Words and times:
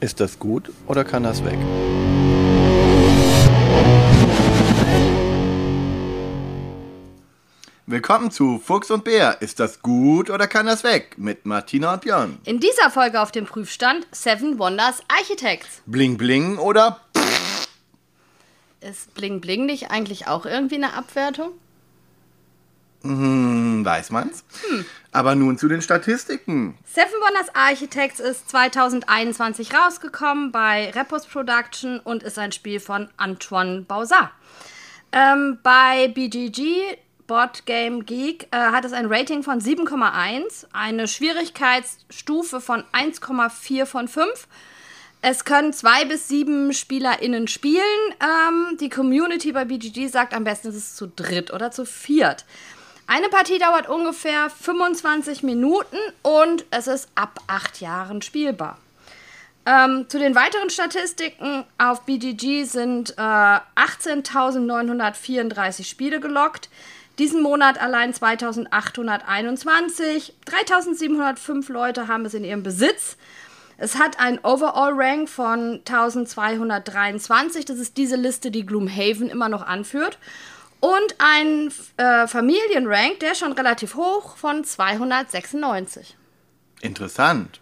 Ist 0.00 0.18
das 0.18 0.38
gut 0.38 0.72
oder 0.86 1.04
kann 1.04 1.24
das 1.24 1.44
weg? 1.44 1.58
Willkommen 7.84 8.30
zu 8.30 8.58
Fuchs 8.58 8.90
und 8.90 9.04
Bär. 9.04 9.42
Ist 9.42 9.60
das 9.60 9.82
gut 9.82 10.30
oder 10.30 10.46
kann 10.46 10.64
das 10.64 10.84
weg? 10.84 11.16
Mit 11.18 11.44
Martina 11.44 11.92
und 11.92 12.00
Björn. 12.00 12.38
In 12.44 12.60
dieser 12.60 12.90
Folge 12.90 13.20
auf 13.20 13.30
dem 13.30 13.44
Prüfstand 13.44 14.06
Seven 14.10 14.58
Wonders 14.58 15.02
Architects. 15.08 15.82
Bling 15.84 16.16
bling 16.16 16.56
oder 16.56 16.98
Ist 18.80 19.12
Bling 19.12 19.42
Bling 19.42 19.66
nicht 19.66 19.90
eigentlich 19.90 20.28
auch 20.28 20.46
irgendwie 20.46 20.76
eine 20.76 20.94
Abwertung? 20.94 21.50
Hm, 23.02 23.84
weiß 23.84 24.10
man's? 24.10 24.44
Aber 25.12 25.34
nun 25.34 25.58
zu 25.58 25.68
den 25.68 25.82
Statistiken. 25.82 26.76
Seven 26.84 27.12
Wonders 27.20 27.54
Architects 27.54 28.20
ist 28.20 28.50
2021 28.50 29.74
rausgekommen 29.74 30.52
bei 30.52 30.90
Repos 30.90 31.26
Production 31.26 31.98
und 32.00 32.22
ist 32.22 32.38
ein 32.38 32.52
Spiel 32.52 32.78
von 32.78 33.08
Antoine 33.16 33.82
Bauzat. 33.82 34.30
Ähm, 35.12 35.58
bei 35.62 36.08
BGG, 36.08 36.96
Board 37.26 37.66
Game 37.66 38.04
Geek, 38.04 38.48
äh, 38.50 38.56
hat 38.56 38.84
es 38.84 38.92
ein 38.92 39.06
Rating 39.06 39.42
von 39.42 39.60
7,1, 39.60 40.66
eine 40.72 41.08
Schwierigkeitsstufe 41.08 42.60
von 42.60 42.84
1,4 42.92 43.86
von 43.86 44.08
5. 44.08 44.46
Es 45.22 45.44
können 45.44 45.72
zwei 45.72 46.04
bis 46.04 46.28
sieben 46.28 46.72
SpielerInnen 46.72 47.46
spielen. 47.46 47.82
Ähm, 48.20 48.78
die 48.78 48.88
Community 48.88 49.52
bei 49.52 49.64
BGG 49.64 50.08
sagt 50.08 50.32
am 50.32 50.44
besten, 50.44 50.68
es 50.68 50.76
ist 50.76 50.96
zu 50.96 51.08
dritt 51.08 51.52
oder 51.52 51.70
zu 51.70 51.84
viert. 51.84 52.44
Eine 53.12 53.28
Partie 53.28 53.58
dauert 53.58 53.88
ungefähr 53.88 54.50
25 54.50 55.42
Minuten 55.42 55.96
und 56.22 56.64
es 56.70 56.86
ist 56.86 57.08
ab 57.16 57.40
acht 57.48 57.80
Jahren 57.80 58.22
spielbar. 58.22 58.78
Ähm, 59.66 60.08
zu 60.08 60.20
den 60.20 60.36
weiteren 60.36 60.70
Statistiken 60.70 61.64
auf 61.76 62.02
BGG 62.02 62.62
sind 62.62 63.18
äh, 63.18 63.20
18.934 63.20 65.86
Spiele 65.86 66.20
gelockt. 66.20 66.68
Diesen 67.18 67.42
Monat 67.42 67.82
allein 67.82 68.14
2.821. 68.14 70.30
3.705 70.46 71.72
Leute 71.72 72.06
haben 72.06 72.24
es 72.26 72.34
in 72.34 72.44
ihrem 72.44 72.62
Besitz. 72.62 73.16
Es 73.76 73.98
hat 73.98 74.20
einen 74.20 74.38
Overall-Rank 74.38 75.28
von 75.28 75.80
1223. 75.84 77.64
Das 77.64 77.80
ist 77.80 77.96
diese 77.96 78.14
Liste, 78.14 78.52
die 78.52 78.64
Gloomhaven 78.64 79.30
immer 79.30 79.48
noch 79.48 79.66
anführt. 79.66 80.16
Und 80.80 81.14
ein 81.18 81.72
äh, 81.98 82.26
Familienrank, 82.26 83.20
der 83.20 83.32
ist 83.32 83.38
schon 83.38 83.52
relativ 83.52 83.94
hoch, 83.94 84.36
von 84.36 84.64
296. 84.64 86.16
Interessant. 86.80 87.60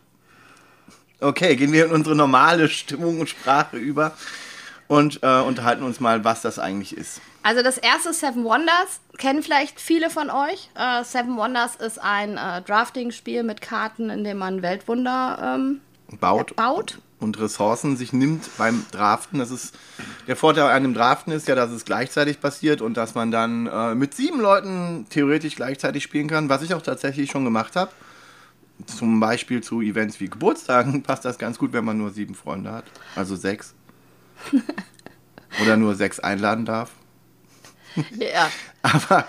Okay, 1.20 1.56
gehen 1.56 1.72
wir 1.72 1.86
in 1.86 1.90
unsere 1.90 2.14
normale 2.14 2.68
Stimmung 2.68 3.18
und 3.18 3.28
Sprache 3.28 3.76
über 3.76 4.12
und 4.86 5.20
äh, 5.22 5.40
unterhalten 5.40 5.82
uns 5.82 5.98
mal, 5.98 6.24
was 6.24 6.42
das 6.42 6.60
eigentlich 6.60 6.96
ist. 6.96 7.20
Also 7.42 7.62
das 7.62 7.76
erste 7.76 8.12
Seven 8.12 8.44
Wonders 8.44 9.00
kennen 9.16 9.42
vielleicht 9.42 9.80
viele 9.80 10.10
von 10.10 10.30
euch. 10.30 10.70
Äh, 10.76 11.02
Seven 11.02 11.36
Wonders 11.36 11.76
ist 11.76 11.98
ein 12.00 12.36
äh, 12.36 12.62
Drafting-Spiel 12.62 13.42
mit 13.42 13.60
Karten, 13.60 14.10
in 14.10 14.22
dem 14.22 14.38
man 14.38 14.62
Weltwunder 14.62 15.56
ähm, 15.56 15.80
Baut, 16.20 16.56
baut. 16.56 16.98
und 17.20 17.38
Ressourcen 17.38 17.96
sich 17.96 18.12
nimmt 18.12 18.48
beim 18.56 18.84
Draften. 18.90 19.38
Das 19.38 19.50
ist 19.50 19.74
der 20.26 20.36
Vorteil 20.36 20.70
an 20.70 20.82
dem 20.82 20.94
Draften 20.94 21.32
ist 21.32 21.48
ja, 21.48 21.54
dass 21.54 21.70
es 21.70 21.84
gleichzeitig 21.84 22.40
passiert 22.40 22.80
und 22.80 22.96
dass 22.96 23.14
man 23.14 23.30
dann 23.30 23.66
äh, 23.66 23.94
mit 23.94 24.14
sieben 24.14 24.40
Leuten 24.40 25.06
theoretisch 25.10 25.56
gleichzeitig 25.56 26.02
spielen 26.02 26.28
kann, 26.28 26.48
was 26.48 26.62
ich 26.62 26.74
auch 26.74 26.82
tatsächlich 26.82 27.30
schon 27.30 27.44
gemacht 27.44 27.76
habe. 27.76 27.90
Zum 28.86 29.20
Beispiel 29.20 29.62
zu 29.62 29.80
Events 29.80 30.20
wie 30.20 30.28
Geburtstagen 30.28 31.02
passt 31.04 31.24
das 31.24 31.38
ganz 31.38 31.58
gut, 31.58 31.72
wenn 31.72 31.84
man 31.84 31.98
nur 31.98 32.10
sieben 32.10 32.34
Freunde 32.34 32.72
hat. 32.72 32.84
Also 33.14 33.36
sechs. 33.36 33.74
Oder 35.62 35.76
nur 35.76 35.94
sechs 35.94 36.20
einladen 36.20 36.64
darf. 36.64 36.90
Ja. 38.18 38.50
Aber 38.82 39.26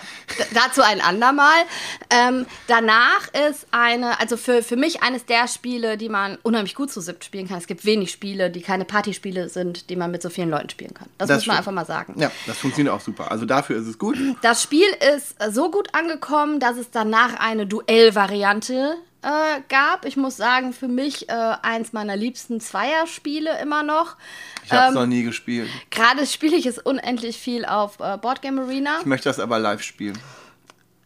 Dazu 0.54 0.80
ein 0.82 1.00
andermal. 1.00 1.62
Ähm, 2.08 2.46
danach 2.68 3.28
ist 3.48 3.66
eine, 3.72 4.18
also 4.20 4.36
für, 4.36 4.62
für 4.62 4.76
mich 4.76 5.02
eines 5.02 5.26
der 5.26 5.48
Spiele, 5.48 5.96
die 5.96 6.08
man 6.08 6.38
unheimlich 6.42 6.74
gut 6.76 6.90
zu 6.92 7.00
siebt 7.00 7.24
spielen 7.24 7.48
kann. 7.48 7.58
Es 7.58 7.66
gibt 7.66 7.84
wenig 7.84 8.10
Spiele, 8.12 8.48
die 8.50 8.60
keine 8.62 8.84
Partyspiele 8.84 9.48
sind, 9.48 9.90
die 9.90 9.96
man 9.96 10.10
mit 10.12 10.22
so 10.22 10.30
vielen 10.30 10.50
Leuten 10.50 10.70
spielen 10.70 10.94
kann. 10.94 11.08
Das, 11.18 11.28
Das 11.28 11.38
muss 11.38 11.46
man 11.48 11.54
stimmt. 11.56 11.58
einfach 11.58 11.72
mal 11.72 11.84
sagen. 11.86 12.14
ja, 12.18 12.30
das 12.46 12.58
funktioniert 12.58 12.94
auch 12.94 13.00
super. 13.00 13.30
Also 13.30 13.44
dafür 13.44 13.76
ist 13.80 13.86
es 13.86 13.98
gut. 13.98 14.16
Das 14.42 14.62
Spiel 14.62 14.86
ist 15.14 15.34
so 15.52 15.70
gut 15.70 15.94
angekommen, 15.94 16.60
dass 16.60 16.76
es 16.76 16.90
danach 16.90 17.34
eine 17.38 17.66
Duellvariante 17.66 18.96
äh, 19.22 19.60
gab. 19.68 20.04
Ich 20.04 20.16
muss 20.16 20.36
sagen, 20.36 20.72
für 20.72 20.88
mich 20.88 21.28
äh, 21.28 21.32
eins 21.62 21.92
meiner 21.92 22.16
liebsten 22.16 22.60
Zweierspiele 22.60 23.58
immer 23.60 23.82
noch. 23.82 24.16
Ich 24.64 24.72
habe 24.72 24.82
es 24.84 24.88
Ähm, 24.88 24.94
noch 24.94 25.06
nie 25.06 25.22
gespielt. 25.22 25.68
Gerade 25.90 26.26
spiele 26.26 26.56
ich 26.56 26.66
es 26.66 26.78
unendlich 26.78 27.38
viel 27.38 27.64
auf 27.64 28.00
äh, 28.00 28.16
Boardgame 28.18 28.62
Arena. 28.62 28.98
Ich 29.00 29.06
möchte 29.06 29.28
das 29.28 29.38
aber 29.38 29.58
live 29.58 29.82
spielen. 29.82 30.18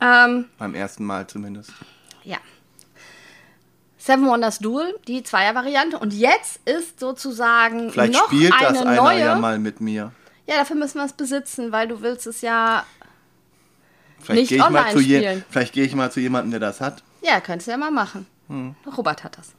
Ähm, 0.01 0.47
Beim 0.59 0.75
ersten 0.75 1.05
Mal 1.05 1.27
zumindest. 1.27 1.71
ja. 2.25 2.39
Seven 3.97 4.27
Wonders 4.27 4.59
Duel, 4.59 4.95
die 5.09 5.23
Zweiervariante. 5.23 5.99
Und 5.99 6.13
jetzt 6.13 6.61
ist 6.69 7.01
sozusagen 7.01 7.91
Vielleicht 7.91 8.13
noch 8.13 8.27
spielt 8.27 8.53
eine 8.53 8.79
das 8.79 8.83
einer 8.87 8.97
neue. 9.03 9.19
ja 9.21 9.35
mal 9.37 9.59
mit 9.59 9.81
mir. 9.81 10.13
Ja, 10.47 10.57
dafür 10.57 10.77
müssen 10.77 10.99
wir 10.99 11.07
es 11.07 11.15
besitzen, 11.15 11.73
weil 11.73 11.89
du 11.89 12.03
willst 12.03 12.27
es 12.27 12.43
ja. 12.43 12.85
Vielleicht 14.21 14.51
Nicht 14.51 14.63
online 14.63 14.93
zu 14.93 15.01
je- 15.01 15.19
spielen. 15.19 15.45
vielleicht 15.49 15.73
gehe 15.73 15.85
ich 15.85 15.95
mal 15.95 16.13
zu 16.13 16.21
jemandem, 16.21 16.51
der 16.51 16.61
das 16.61 16.83
hat. 16.83 17.03
Ja, 17.25 17.41
könntest 17.41 17.67
du 17.69 17.73
ja 17.73 17.77
mal 17.79 17.91
machen. 17.91 18.27
Hm. 18.49 18.75
Robert 18.97 19.25
hat 19.25 19.39
das. 19.39 19.53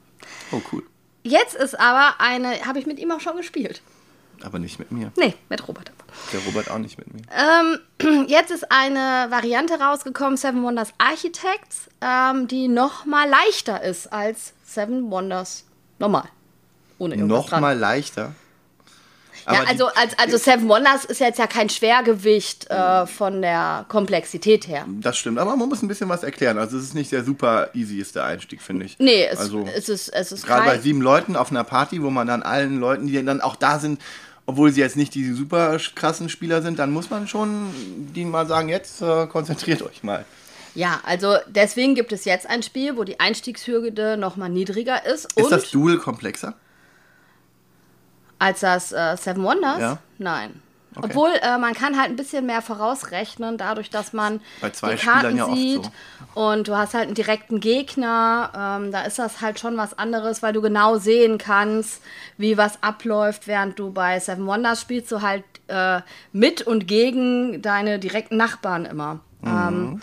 Oh, 0.52 0.62
cool. 0.72 0.84
Jetzt 1.24 1.56
ist 1.56 1.80
aber 1.80 2.16
eine, 2.20 2.66
habe 2.66 2.78
ich 2.78 2.86
mit 2.86 3.00
ihm 3.00 3.12
auch 3.12 3.20
schon 3.20 3.36
gespielt. 3.38 3.82
Aber 4.44 4.60
nicht 4.60 4.78
mit 4.78 4.92
mir. 4.92 5.12
Nee, 5.18 5.34
mit 5.50 5.68
Robert 5.68 5.90
aber. 5.90 6.06
Der 6.32 6.40
Robert 6.46 6.70
auch 6.70 6.78
nicht 6.78 6.98
mit 7.00 7.12
mir. 7.12 7.22
Ähm, 7.34 8.26
jetzt 8.28 8.52
ist 8.52 8.72
eine 8.72 9.32
Variante 9.32 9.80
rausgekommen, 9.80 10.38
Seven 10.38 10.62
Wonders 10.62 10.94
Architects, 11.00 11.90
ähm, 12.02 12.48
die 12.48 12.68
noch 12.68 13.06
mal 13.06 13.28
leichter 13.28 13.82
ist 13.82 14.12
als 14.14 14.54
Seven 14.64 15.10
Wonders 15.10 15.66
normal. 15.98 16.30
Ohne 17.00 17.16
irgendwas 17.16 17.38
Noch 17.40 17.50
dran. 17.50 17.62
mal 17.62 17.78
leichter. 17.78 18.34
Ja, 19.46 19.64
also, 19.68 19.88
als, 19.88 20.18
also 20.18 20.38
Seven 20.38 20.68
Wonders 20.68 21.06
ist 21.06 21.20
jetzt 21.20 21.38
ja 21.38 21.48
kein 21.48 21.70
Schwergewicht 21.70 22.70
äh, 22.70 23.06
von 23.06 23.42
der 23.42 23.86
Komplexität 23.88 24.68
her. 24.68 24.86
Das 24.88 25.18
stimmt, 25.18 25.38
aber 25.38 25.56
man 25.56 25.70
muss 25.70 25.84
ein 25.84 25.88
bisschen 25.88 26.10
was 26.10 26.24
erklären. 26.24 26.58
Also 26.58 26.78
es 26.78 26.86
ist 26.86 26.96
nicht 26.96 27.12
der 27.12 27.24
super 27.24 27.70
easyeste 27.74 28.24
Einstieg, 28.24 28.62
finde 28.62 28.86
ich. 28.86 28.98
Nee, 28.98 29.26
es, 29.26 29.40
also, 29.40 29.68
es 29.76 29.90
ist, 29.90 30.10
es 30.10 30.32
ist 30.32 30.48
Gerade 30.48 30.66
bei 30.66 30.80
sieben 30.80 31.02
Leuten 31.02 31.36
auf 31.36 31.52
einer 31.52 31.64
Party, 31.64 32.02
wo 32.02 32.10
man 32.10 32.28
dann 32.28 32.42
allen 32.42 32.80
Leuten, 32.80 33.08
die 33.08 33.24
dann 33.24 33.42
auch 33.42 33.56
da 33.56 33.78
sind, 33.80 34.02
obwohl 34.48 34.72
sie 34.72 34.82
jetzt 34.82 34.96
nicht 34.96 35.14
die 35.14 35.32
super 35.32 35.78
krassen 35.96 36.30
Spieler 36.30 36.62
sind, 36.62 36.80
dann 36.80 36.92
muss 36.92 37.10
man 37.10 37.28
schon 37.28 37.74
denen 38.16 38.32
mal 38.32 38.48
sagen, 38.48 38.70
jetzt 38.70 39.02
äh, 39.02 39.28
konzentriert 39.28 39.82
euch 39.82 40.04
mal. 40.04 40.26
Ja, 40.76 41.00
also 41.06 41.36
deswegen 41.48 41.96
gibt 41.96 42.12
es 42.12 42.26
jetzt 42.26 42.48
ein 42.48 42.62
Spiel, 42.62 42.98
wo 42.98 43.06
die 43.06 43.20
Einstiegshürde 43.20 44.18
noch 44.18 44.36
mal 44.36 44.50
niedriger 44.50 45.06
ist. 45.06 45.32
Ist 45.36 45.52
das 45.52 45.72
Duel 45.72 45.98
komplexer? 45.98 46.54
Als 48.46 48.60
das 48.60 48.92
äh, 48.92 49.18
Seven 49.18 49.44
Wonders? 49.44 49.80
Ja. 49.80 49.98
Nein. 50.20 50.62
Okay. 50.96 51.08
Obwohl, 51.10 51.32
äh, 51.42 51.58
man 51.58 51.74
kann 51.74 51.98
halt 51.98 52.10
ein 52.10 52.16
bisschen 52.16 52.46
mehr 52.46 52.62
vorausrechnen, 52.62 53.58
dadurch, 53.58 53.90
dass 53.90 54.14
man 54.14 54.40
Bei 54.62 54.70
zwei 54.70 54.96
die 54.96 55.04
Karten 55.04 55.36
ja 55.36 55.54
sieht. 55.54 55.84
so. 55.84 55.92
Und 56.40 56.68
du 56.68 56.78
hast 56.78 56.94
halt 56.94 57.08
einen 57.08 57.16
direkten 57.16 57.60
Gegner. 57.60 58.52
Ähm, 58.56 58.92
da 58.92 59.02
ist 59.02 59.18
das 59.18 59.42
halt 59.42 59.60
schon 59.60 59.78
was 59.78 59.98
anderes, 59.98 60.44
weil 60.44 60.54
du 60.54 60.62
genau 60.62 60.98
sehen 60.98 61.38
kannst, 61.40 62.02
wie 62.38 62.56
was 62.56 62.82
abläuft, 62.84 63.48
während 63.48 63.80
du 63.80 63.92
bei 63.92 64.20
Seven 64.20 64.46
Wonders 64.46 64.80
spielst 64.80 65.12
du 65.12 65.22
halt 65.22 65.44
äh, 65.68 66.02
mit 66.32 66.62
und 66.62 66.88
gegen 66.88 67.64
deine 67.64 67.98
direkten 67.98 68.38
Nachbarn 68.38 68.86
immer. 68.86 69.16
Mhm. 69.42 69.48
Ähm, 69.48 70.02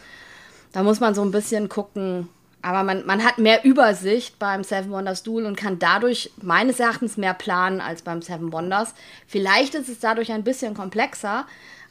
da 0.72 0.82
muss 0.82 0.98
man 0.98 1.14
so 1.14 1.22
ein 1.22 1.30
bisschen 1.30 1.68
gucken. 1.68 2.28
Aber 2.62 2.84
man, 2.84 3.04
man 3.06 3.24
hat 3.24 3.38
mehr 3.38 3.64
Übersicht 3.64 4.38
beim 4.38 4.62
Seven 4.62 4.90
Wonders 4.92 5.24
Duel 5.24 5.46
und 5.46 5.56
kann 5.56 5.80
dadurch 5.80 6.30
meines 6.40 6.78
Erachtens 6.78 7.16
mehr 7.16 7.34
planen 7.34 7.80
als 7.80 8.02
beim 8.02 8.22
Seven 8.22 8.52
Wonders. 8.52 8.94
Vielleicht 9.26 9.74
ist 9.74 9.88
es 9.88 9.98
dadurch 9.98 10.30
ein 10.30 10.44
bisschen 10.44 10.74
komplexer, 10.74 11.44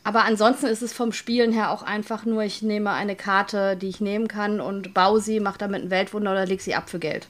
aber 0.06 0.24
ansonsten 0.24 0.68
ist 0.68 0.82
es 0.82 0.94
vom 0.94 1.12
Spielen 1.12 1.52
her 1.52 1.72
auch 1.72 1.84
einfach 1.84 2.26
nur, 2.26 2.44
ich 2.44 2.62
nehme 2.62 2.92
eine 2.92 3.16
Karte, 3.18 3.76
die 3.76 3.90
ich 3.90 4.00
nehmen 4.02 4.28
kann 4.30 4.62
und 4.62 4.94
baue 4.94 5.20
sie, 5.20 5.40
mache 5.42 5.58
damit 5.60 5.84
ein 5.84 5.90
Weltwunder 5.92 6.32
oder 6.32 6.46
leg 6.46 6.62
sie 6.62 6.74
ab 6.74 6.90
für 6.90 7.00
Geld. 7.00 7.28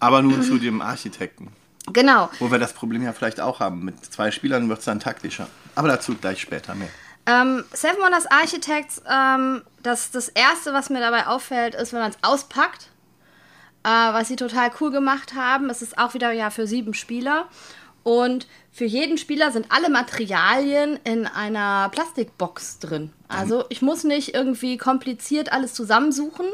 Aber 0.00 0.22
nun 0.22 0.42
zu 0.42 0.58
dem 0.58 0.80
Architekten, 0.80 1.48
Genau. 1.92 2.30
wo 2.38 2.50
wir 2.50 2.58
das 2.58 2.72
Problem 2.72 3.02
ja 3.02 3.12
vielleicht 3.12 3.40
auch 3.40 3.60
haben. 3.60 3.84
Mit 3.84 4.04
zwei 4.04 4.30
Spielern 4.30 4.68
wird 4.68 4.78
es 4.80 4.84
dann 4.86 4.98
taktischer. 5.00 5.48
Aber 5.74 5.88
dazu 5.88 6.14
gleich 6.14 6.40
später 6.40 6.74
mehr. 6.74 6.88
Ähm, 7.28 7.64
Seven 7.72 8.00
Wonders 8.00 8.26
Architects, 8.26 9.02
ähm, 9.06 9.62
das, 9.82 10.10
das 10.10 10.28
erste, 10.30 10.72
was 10.72 10.88
mir 10.88 11.00
dabei 11.00 11.26
auffällt, 11.26 11.74
ist, 11.74 11.92
wenn 11.92 12.00
man 12.00 12.10
es 12.10 12.18
auspackt, 12.22 12.88
äh, 13.84 13.88
was 13.88 14.28
sie 14.28 14.36
total 14.36 14.70
cool 14.80 14.90
gemacht 14.90 15.34
haben. 15.34 15.68
Es 15.68 15.82
ist 15.82 15.98
auch 15.98 16.14
wieder 16.14 16.32
ja 16.32 16.48
für 16.48 16.66
sieben 16.66 16.94
Spieler. 16.94 17.46
Und 18.02 18.46
für 18.72 18.86
jeden 18.86 19.18
Spieler 19.18 19.50
sind 19.50 19.66
alle 19.70 19.90
Materialien 19.90 20.98
in 21.04 21.26
einer 21.26 21.90
Plastikbox 21.90 22.78
drin. 22.78 23.12
Also 23.28 23.66
ich 23.68 23.82
muss 23.82 24.04
nicht 24.04 24.34
irgendwie 24.34 24.78
kompliziert 24.78 25.52
alles 25.52 25.74
zusammensuchen. 25.74 26.46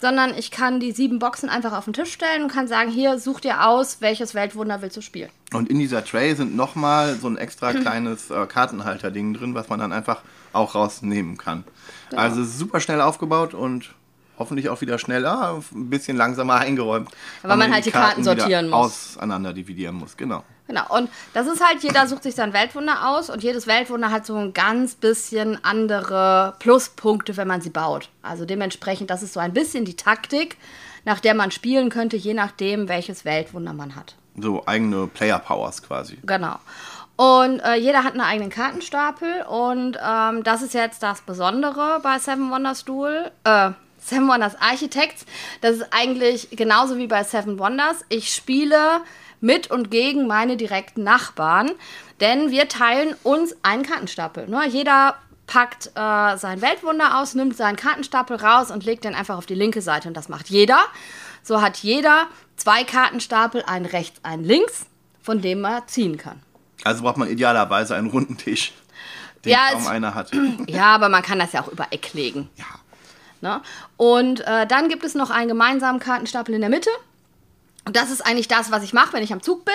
sondern 0.00 0.36
ich 0.36 0.50
kann 0.50 0.80
die 0.80 0.92
sieben 0.92 1.18
Boxen 1.18 1.48
einfach 1.48 1.72
auf 1.72 1.84
den 1.84 1.92
Tisch 1.92 2.12
stellen 2.12 2.44
und 2.44 2.52
kann 2.52 2.68
sagen, 2.68 2.90
hier, 2.90 3.18
such 3.18 3.40
dir 3.40 3.66
aus, 3.66 4.00
welches 4.00 4.34
Weltwunder 4.34 4.80
willst 4.80 4.96
du 4.96 5.00
spielen. 5.00 5.30
Und 5.52 5.70
in 5.70 5.78
dieser 5.78 6.04
Tray 6.04 6.34
sind 6.34 6.54
nochmal 6.56 7.16
so 7.16 7.26
ein 7.26 7.38
extra 7.38 7.72
kleines 7.72 8.30
äh, 8.30 8.46
Kartenhalter-Ding 8.46 9.32
drin, 9.34 9.54
was 9.54 9.68
man 9.68 9.80
dann 9.80 9.92
einfach 9.92 10.20
auch 10.52 10.74
rausnehmen 10.74 11.38
kann. 11.38 11.64
Genau. 12.10 12.20
Also 12.20 12.44
super 12.44 12.80
schnell 12.80 13.00
aufgebaut 13.00 13.54
und 13.54 13.94
hoffentlich 14.38 14.68
auch 14.68 14.80
wieder 14.80 14.98
schneller, 14.98 15.62
ein 15.74 15.90
bisschen 15.90 16.16
langsamer 16.16 16.56
eingeräumt. 16.56 17.10
Weil 17.42 17.56
man 17.56 17.72
halt 17.72 17.86
die 17.86 17.90
Karten 17.90 18.20
wieder 18.20 18.36
sortieren 18.36 18.68
muss. 18.68 19.16
Auseinander 19.16 19.52
dividieren 19.52 19.96
muss, 19.96 20.16
genau. 20.16 20.44
Genau, 20.68 20.84
und 20.94 21.08
das 21.32 21.46
ist 21.46 21.64
halt, 21.64 21.82
jeder 21.82 22.06
sucht 22.06 22.22
sich 22.22 22.34
sein 22.34 22.52
Weltwunder 22.52 23.08
aus 23.08 23.30
und 23.30 23.42
jedes 23.42 23.66
Weltwunder 23.66 24.10
hat 24.10 24.26
so 24.26 24.36
ein 24.36 24.52
ganz 24.52 24.94
bisschen 24.94 25.62
andere 25.64 26.54
Pluspunkte, 26.58 27.38
wenn 27.38 27.48
man 27.48 27.62
sie 27.62 27.70
baut. 27.70 28.10
Also 28.20 28.44
dementsprechend, 28.44 29.08
das 29.08 29.22
ist 29.22 29.32
so 29.32 29.40
ein 29.40 29.54
bisschen 29.54 29.86
die 29.86 29.96
Taktik, 29.96 30.58
nach 31.06 31.20
der 31.20 31.32
man 31.34 31.50
spielen 31.50 31.88
könnte, 31.88 32.18
je 32.18 32.34
nachdem, 32.34 32.88
welches 32.88 33.24
Weltwunder 33.24 33.72
man 33.72 33.96
hat. 33.96 34.14
So 34.40 34.62
eigene 34.66 35.06
Player 35.06 35.38
Powers 35.38 35.82
quasi. 35.82 36.18
Genau. 36.24 36.56
Und 37.16 37.60
äh, 37.60 37.74
jeder 37.74 38.04
hat 38.04 38.12
einen 38.12 38.20
eigenen 38.20 38.50
Kartenstapel 38.50 39.42
und 39.42 39.98
ähm, 40.00 40.44
das 40.44 40.62
ist 40.62 40.72
jetzt 40.72 41.02
das 41.02 41.20
Besondere 41.22 41.98
bei 42.02 42.18
Seven 42.20 42.50
Wonders 42.50 42.84
Duel. 42.84 43.32
Äh, 43.42 43.70
Seven 43.98 44.28
Wonders 44.28 44.54
Architects. 44.60 45.26
Das 45.60 45.76
ist 45.76 45.86
eigentlich 45.90 46.50
genauso 46.50 46.96
wie 46.96 47.08
bei 47.08 47.24
Seven 47.24 47.58
Wonders. 47.58 48.04
Ich 48.08 48.32
spiele 48.32 49.00
mit 49.40 49.70
und 49.70 49.90
gegen 49.90 50.26
meine 50.26 50.56
direkten 50.56 51.02
Nachbarn, 51.02 51.70
denn 52.20 52.50
wir 52.50 52.68
teilen 52.68 53.14
uns 53.22 53.56
einen 53.62 53.82
Kartenstapel. 53.82 54.48
Ne? 54.48 54.66
Jeder 54.68 55.16
packt 55.46 55.88
äh, 55.94 56.36
sein 56.36 56.60
Weltwunder 56.60 57.18
aus, 57.18 57.34
nimmt 57.34 57.56
seinen 57.56 57.76
Kartenstapel 57.76 58.36
raus 58.36 58.70
und 58.70 58.84
legt 58.84 59.04
den 59.04 59.14
einfach 59.14 59.38
auf 59.38 59.46
die 59.46 59.54
linke 59.54 59.82
Seite 59.82 60.08
und 60.08 60.16
das 60.16 60.28
macht 60.28 60.50
jeder. 60.50 60.78
So 61.42 61.62
hat 61.62 61.78
jeder 61.78 62.26
zwei 62.68 62.84
Kartenstapel, 62.84 63.62
einen 63.62 63.86
rechts, 63.86 64.22
einen 64.22 64.44
links, 64.44 64.84
von 65.22 65.40
dem 65.40 65.62
man 65.62 65.88
ziehen 65.88 66.18
kann. 66.18 66.42
Also 66.84 67.02
braucht 67.02 67.16
man 67.16 67.30
idealerweise 67.30 67.96
einen 67.96 68.10
runden 68.10 68.36
Tisch, 68.36 68.74
den 69.42 69.52
Ja, 69.52 69.70
kaum 69.72 69.80
es- 69.80 69.86
einer 69.88 70.14
hat. 70.14 70.30
Ja, 70.68 70.94
aber 70.94 71.08
man 71.08 71.22
kann 71.22 71.38
das 71.38 71.52
ja 71.52 71.62
auch 71.62 71.68
über 71.68 71.86
Eck 71.92 72.12
legen. 72.12 72.50
Ja. 72.56 72.66
Ne? 73.40 73.62
Und 73.96 74.40
äh, 74.46 74.66
dann 74.66 74.90
gibt 74.90 75.02
es 75.02 75.14
noch 75.14 75.30
einen 75.30 75.48
gemeinsamen 75.48 75.98
Kartenstapel 75.98 76.54
in 76.54 76.60
der 76.60 76.68
Mitte. 76.68 76.90
Und 77.86 77.96
das 77.96 78.10
ist 78.10 78.20
eigentlich 78.20 78.48
das, 78.48 78.70
was 78.70 78.82
ich 78.82 78.92
mache, 78.92 79.14
wenn 79.14 79.22
ich 79.22 79.32
am 79.32 79.42
Zug 79.42 79.64
bin. 79.64 79.74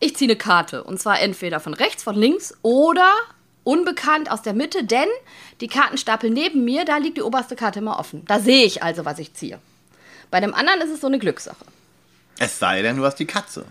Ich 0.00 0.16
ziehe 0.16 0.30
eine 0.30 0.38
Karte. 0.38 0.82
Und 0.82 0.98
zwar 0.98 1.20
entweder 1.20 1.60
von 1.60 1.74
rechts, 1.74 2.02
von 2.02 2.14
links 2.14 2.54
oder 2.62 3.10
unbekannt 3.64 4.30
aus 4.30 4.40
der 4.40 4.54
Mitte, 4.54 4.84
denn 4.84 5.08
die 5.60 5.68
Kartenstapel 5.68 6.30
neben 6.30 6.64
mir, 6.64 6.86
da 6.86 6.96
liegt 6.96 7.18
die 7.18 7.22
oberste 7.22 7.54
Karte 7.54 7.80
immer 7.80 7.98
offen. 7.98 8.24
Da 8.24 8.40
sehe 8.40 8.64
ich 8.64 8.82
also, 8.82 9.04
was 9.04 9.18
ich 9.18 9.34
ziehe. 9.34 9.58
Bei 10.30 10.40
dem 10.40 10.54
anderen 10.54 10.80
ist 10.80 10.90
es 10.90 11.02
so 11.02 11.06
eine 11.06 11.18
Glückssache. 11.18 11.66
Es 12.38 12.58
sei 12.58 12.82
denn, 12.82 12.96
du 12.96 13.04
hast 13.04 13.16
die 13.16 13.26
Katze. 13.26 13.66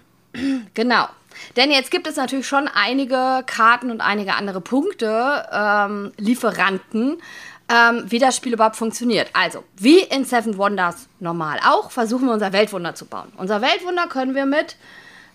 Genau. 0.73 1.07
Denn 1.55 1.71
jetzt 1.71 1.91
gibt 1.91 2.07
es 2.07 2.15
natürlich 2.15 2.47
schon 2.47 2.67
einige 2.67 3.43
Karten 3.45 3.91
und 3.91 4.01
einige 4.01 4.35
andere 4.35 4.61
Punkte, 4.61 5.47
ähm, 5.51 6.11
Lieferanten, 6.17 7.21
ähm, 7.69 8.03
wie 8.05 8.19
das 8.19 8.35
Spiel 8.35 8.53
überhaupt 8.53 8.75
funktioniert. 8.75 9.29
Also, 9.33 9.63
wie 9.75 9.99
in 9.99 10.25
Seven 10.25 10.57
Wonders 10.57 11.07
normal 11.19 11.59
auch, 11.65 11.91
versuchen 11.91 12.27
wir 12.27 12.33
unser 12.33 12.53
Weltwunder 12.53 12.95
zu 12.95 13.05
bauen. 13.05 13.31
Unser 13.37 13.61
Weltwunder 13.61 14.07
können 14.07 14.35
wir 14.35 14.45
mit 14.45 14.75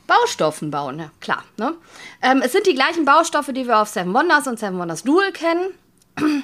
Baustoffen 0.06 0.70
bauen, 0.70 0.98
ja, 0.98 1.10
klar. 1.20 1.44
Ne? 1.56 1.74
Ähm, 2.22 2.42
es 2.44 2.52
sind 2.52 2.66
die 2.66 2.74
gleichen 2.74 3.04
Baustoffe, 3.04 3.52
die 3.52 3.66
wir 3.66 3.78
auf 3.78 3.88
Seven 3.88 4.14
Wonders 4.14 4.46
und 4.46 4.58
Seven 4.58 4.78
Wonders 4.78 5.02
Duel 5.04 5.32
kennen. 5.32 5.74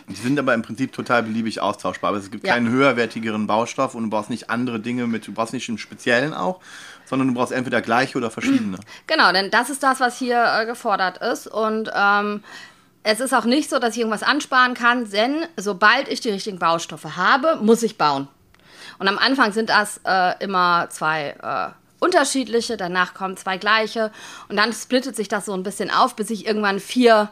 Die 0.09 0.15
sind 0.15 0.39
aber 0.39 0.55
im 0.55 0.63
Prinzip 0.63 0.93
total 0.93 1.23
beliebig 1.23 1.61
austauschbar. 1.61 2.11
Aber 2.11 2.19
es 2.19 2.31
gibt 2.31 2.47
Ja. 2.47 2.55
keinen 2.55 2.69
höherwertigeren 2.69 3.47
Baustoff 3.47 3.95
und 3.95 4.05
du 4.05 4.11
brauchst 4.11 4.31
nicht 4.31 4.51
andere 4.51 4.81
Dinge 4.81 5.07
mit, 5.07 5.27
du 5.27 5.33
brauchst 5.33 5.53
nicht 5.53 5.69
einen 5.69 5.79
speziellen 5.79 6.35
auch, 6.35 6.61
sondern 7.05 7.29
du 7.29 7.35
brauchst 7.35 7.53
entweder 7.53 7.81
gleiche 7.83 8.17
oder 8.19 8.31
verschiedene. 8.31 8.79
Genau, 9.07 9.33
denn 9.33 9.51
das 9.51 9.71
ist 9.71 9.83
das, 9.83 10.01
was 10.01 10.19
hier 10.19 10.43
äh, 10.61 10.67
gefordert 10.67 11.19
ist. 11.19 11.47
Und 11.47 11.91
ähm, 11.95 12.43
es 13.03 13.21
ist 13.21 13.35
auch 13.35 13.45
nicht 13.45 13.69
so, 13.71 13.79
dass 13.79 13.95
ich 13.95 13.99
irgendwas 14.01 14.23
ansparen 14.23 14.75
kann, 14.75 15.11
denn 15.11 15.45
sobald 15.57 16.09
ich 16.09 16.21
die 16.21 16.31
richtigen 16.31 16.59
Baustoffe 16.59 17.17
habe, 17.17 17.59
muss 17.63 17.83
ich 17.83 17.99
bauen. 17.99 18.29
Und 18.99 19.09
am 19.09 19.19
Anfang 19.19 19.53
sind 19.53 19.71
das 19.71 20.01
äh, 20.07 20.43
immer 20.43 20.89
zwei 20.91 21.37
äh, 21.43 21.69
unterschiedliche, 22.05 22.77
danach 22.77 23.13
kommen 23.15 23.37
zwei 23.37 23.57
gleiche 23.59 24.11
und 24.49 24.57
dann 24.57 24.73
splittet 24.73 25.17
sich 25.17 25.29
das 25.29 25.47
so 25.47 25.53
ein 25.55 25.63
bisschen 25.63 25.91
auf, 25.91 26.17
bis 26.17 26.31
ich 26.31 26.47
irgendwann 26.47 26.79
vier 26.81 27.31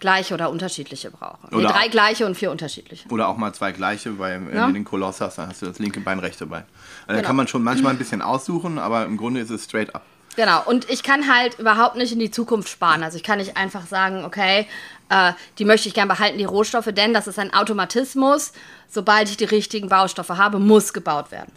gleiche 0.00 0.34
oder 0.34 0.50
unterschiedliche 0.50 1.10
brauche. 1.10 1.38
Nee, 1.50 1.56
Oder 1.56 1.68
drei 1.68 1.86
auch- 1.86 1.90
gleiche 1.90 2.26
und 2.26 2.34
vier 2.36 2.50
unterschiedliche. 2.50 3.08
Oder 3.08 3.28
auch 3.28 3.36
mal 3.36 3.52
zwei 3.54 3.72
gleiche, 3.72 4.18
weil 4.18 4.46
wenn 4.46 4.56
Ja. 4.56 4.66
du 4.66 4.72
den 4.72 4.84
Koloss 4.84 5.20
hast, 5.20 5.38
dann 5.38 5.48
hast 5.48 5.62
du 5.62 5.66
das 5.66 5.78
linke 5.78 6.00
Bein, 6.00 6.18
rechte 6.18 6.46
Bein. 6.46 6.64
Also 6.64 7.06
Da 7.06 7.14
Genau. 7.16 7.26
kann 7.26 7.36
man 7.36 7.48
schon 7.48 7.62
manchmal 7.62 7.92
ein 7.92 7.98
bisschen 7.98 8.20
aussuchen, 8.22 8.78
aber 8.78 9.04
im 9.06 9.16
Grunde 9.16 9.40
ist 9.40 9.50
es 9.50 9.64
straight 9.64 9.94
up. 9.94 10.02
Genau, 10.36 10.62
und 10.66 10.90
ich 10.90 11.04
kann 11.04 11.32
halt 11.32 11.60
überhaupt 11.60 11.94
nicht 11.94 12.12
in 12.12 12.18
die 12.18 12.30
Zukunft 12.30 12.68
sparen. 12.68 13.04
Also 13.04 13.16
ich 13.16 13.22
kann 13.22 13.38
nicht 13.38 13.56
einfach 13.56 13.86
sagen, 13.86 14.24
okay, 14.24 14.66
äh, 15.08 15.32
die 15.58 15.64
möchte 15.64 15.86
ich 15.88 15.94
gern 15.94 16.08
behalten, 16.08 16.38
die 16.38 16.44
Rohstoffe, 16.44 16.88
denn 16.92 17.14
das 17.14 17.28
ist 17.28 17.38
ein 17.38 17.54
Automatismus. 17.54 18.52
Sobald 18.88 19.28
ich 19.30 19.36
die 19.36 19.44
richtigen 19.44 19.88
Baustoffe 19.88 20.30
habe, 20.30 20.58
muss 20.58 20.92
gebaut 20.92 21.30
werden. 21.30 21.52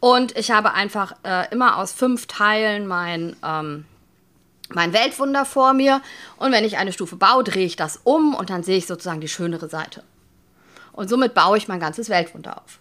Und 0.00 0.36
ich 0.38 0.50
habe 0.50 0.72
einfach 0.72 1.14
äh, 1.22 1.50
immer 1.52 1.76
aus 1.76 1.92
fünf 1.92 2.26
Teilen 2.26 2.86
mein, 2.86 3.36
ähm, 3.44 3.84
mein 4.74 4.92
Weltwunder 4.92 5.44
vor 5.44 5.72
mir. 5.72 6.00
Und 6.36 6.52
wenn 6.52 6.64
ich 6.64 6.78
eine 6.78 6.92
Stufe 6.92 7.16
baue, 7.16 7.44
drehe 7.44 7.66
ich 7.66 7.76
das 7.76 8.00
um 8.04 8.34
und 8.34 8.50
dann 8.50 8.62
sehe 8.62 8.78
ich 8.78 8.86
sozusagen 8.86 9.20
die 9.20 9.28
schönere 9.28 9.68
Seite. 9.68 10.02
Und 10.92 11.08
somit 11.08 11.34
baue 11.34 11.56
ich 11.56 11.68
mein 11.68 11.80
ganzes 11.80 12.08
Weltwunder 12.08 12.58
auf. 12.58 12.78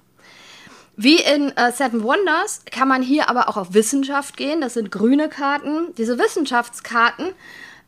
Wie 0.97 1.15
in 1.15 1.55
äh, 1.55 1.71
Seven 1.71 2.03
Wonders 2.03 2.63
kann 2.69 2.87
man 2.87 3.01
hier 3.01 3.29
aber 3.29 3.47
auch 3.49 3.57
auf 3.57 3.73
Wissenschaft 3.73 4.37
gehen. 4.37 4.61
Das 4.61 4.73
sind 4.73 4.91
grüne 4.91 5.29
Karten. 5.29 5.95
Diese 5.97 6.19
Wissenschaftskarten, 6.19 7.27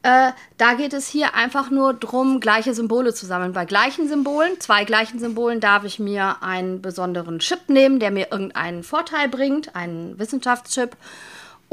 äh, 0.03 0.31
da 0.57 0.73
geht 0.73 0.93
es 0.93 1.07
hier 1.07 1.35
einfach 1.35 1.69
nur 1.69 1.93
darum, 1.93 2.39
gleiche 2.39 2.73
Symbole 2.73 3.13
zu 3.13 3.25
sammeln. 3.25 3.53
Bei 3.53 3.65
gleichen 3.65 4.07
Symbolen, 4.07 4.59
zwei 4.59 4.83
gleichen 4.85 5.19
Symbolen, 5.19 5.59
darf 5.59 5.83
ich 5.83 5.99
mir 5.99 6.41
einen 6.41 6.81
besonderen 6.81 7.39
Chip 7.39 7.69
nehmen, 7.69 7.99
der 7.99 8.11
mir 8.11 8.31
irgendeinen 8.31 8.83
Vorteil 8.83 9.27
bringt, 9.27 9.75
einen 9.75 10.17
Wissenschaftschip. 10.17 10.95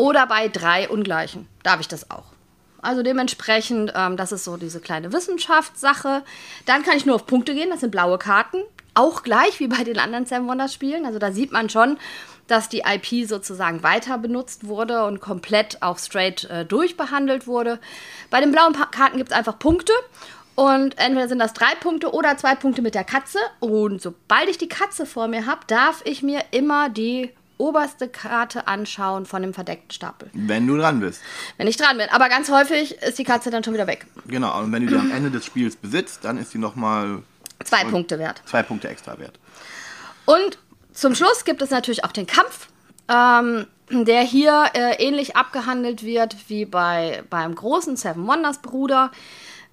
Oder 0.00 0.26
bei 0.26 0.48
drei 0.48 0.88
ungleichen 0.88 1.46
darf 1.62 1.78
ich 1.78 1.86
das 1.86 2.10
auch. 2.10 2.24
Also 2.80 3.02
dementsprechend, 3.02 3.92
ähm, 3.94 4.16
das 4.16 4.32
ist 4.32 4.44
so 4.44 4.56
diese 4.56 4.80
kleine 4.80 5.12
Wissenschaftssache. 5.12 6.22
Dann 6.64 6.82
kann 6.84 6.96
ich 6.96 7.04
nur 7.04 7.16
auf 7.16 7.26
Punkte 7.26 7.52
gehen, 7.52 7.68
das 7.68 7.80
sind 7.80 7.90
blaue 7.90 8.16
Karten. 8.16 8.62
Auch 8.94 9.22
gleich 9.22 9.60
wie 9.60 9.68
bei 9.68 9.84
den 9.84 9.98
anderen 9.98 10.24
Sam 10.24 10.48
Wonders 10.48 10.72
Spielen. 10.72 11.04
Also 11.04 11.18
da 11.18 11.32
sieht 11.32 11.52
man 11.52 11.68
schon, 11.68 11.98
dass 12.46 12.70
die 12.70 12.78
IP 12.78 13.28
sozusagen 13.28 13.82
weiter 13.82 14.16
benutzt 14.16 14.66
wurde 14.66 15.04
und 15.04 15.20
komplett 15.20 15.82
auch 15.82 15.98
straight 15.98 16.44
äh, 16.44 16.64
durchbehandelt 16.64 17.46
wurde. 17.46 17.78
Bei 18.30 18.40
den 18.40 18.52
blauen 18.52 18.72
Karten 18.72 19.18
gibt 19.18 19.32
es 19.32 19.36
einfach 19.36 19.58
Punkte. 19.58 19.92
Und 20.54 20.98
entweder 20.98 21.28
sind 21.28 21.40
das 21.40 21.52
drei 21.52 21.74
Punkte 21.78 22.14
oder 22.14 22.38
zwei 22.38 22.54
Punkte 22.54 22.80
mit 22.80 22.94
der 22.94 23.04
Katze. 23.04 23.38
Und 23.60 24.00
sobald 24.00 24.48
ich 24.48 24.56
die 24.56 24.70
Katze 24.70 25.04
vor 25.04 25.28
mir 25.28 25.44
habe, 25.44 25.60
darf 25.66 26.00
ich 26.06 26.22
mir 26.22 26.42
immer 26.52 26.88
die 26.88 27.34
oberste 27.60 28.08
Karte 28.08 28.66
anschauen 28.66 29.26
von 29.26 29.42
dem 29.42 29.54
verdeckten 29.54 29.90
Stapel. 29.92 30.30
Wenn 30.32 30.66
du 30.66 30.76
dran 30.76 30.98
bist. 31.00 31.20
Wenn 31.58 31.68
ich 31.68 31.76
dran 31.76 31.96
bin. 31.98 32.08
Aber 32.10 32.28
ganz 32.28 32.50
häufig 32.50 33.00
ist 33.02 33.18
die 33.18 33.24
Katze 33.24 33.50
dann 33.50 33.62
schon 33.62 33.74
wieder 33.74 33.86
weg. 33.86 34.06
Genau, 34.26 34.58
und 34.60 34.72
wenn 34.72 34.86
du 34.86 34.88
die 34.92 34.98
am 34.98 35.12
Ende 35.12 35.30
des 35.30 35.44
Spiels 35.44 35.76
besitzt, 35.76 36.24
dann 36.24 36.38
ist 36.38 36.52
die 36.54 36.58
nochmal 36.58 37.22
Zwei 37.64 37.84
Punkte 37.84 38.18
wert. 38.18 38.42
zwei 38.46 38.62
Punkte 38.62 38.88
extra 38.88 39.18
wert. 39.18 39.38
Und 40.24 40.58
zum 40.92 41.14
Schluss 41.14 41.44
gibt 41.44 41.60
es 41.62 41.70
natürlich 41.70 42.04
auch 42.04 42.12
den 42.12 42.26
Kampf, 42.26 42.68
ähm, 43.08 43.66
der 43.90 44.22
hier 44.22 44.70
äh, 44.74 44.94
ähnlich 45.04 45.36
abgehandelt 45.36 46.02
wird 46.02 46.36
wie 46.48 46.64
bei, 46.64 47.22
beim 47.28 47.54
großen 47.54 47.96
Seven 47.96 48.26
Wonders 48.26 48.58
Bruder. 48.62 49.10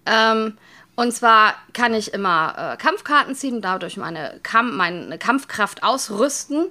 Ähm, 0.06 0.58
und 0.96 1.12
zwar 1.14 1.54
kann 1.74 1.94
ich 1.94 2.14
immer 2.14 2.74
äh, 2.74 2.78
Kampfkarten 2.78 3.36
ziehen 3.36 3.58
und 3.58 3.62
dadurch 3.62 3.98
meine, 3.98 4.40
Kamp 4.42 4.74
meine 4.74 5.18
Kampfkraft 5.20 5.84
ausrüsten. 5.84 6.68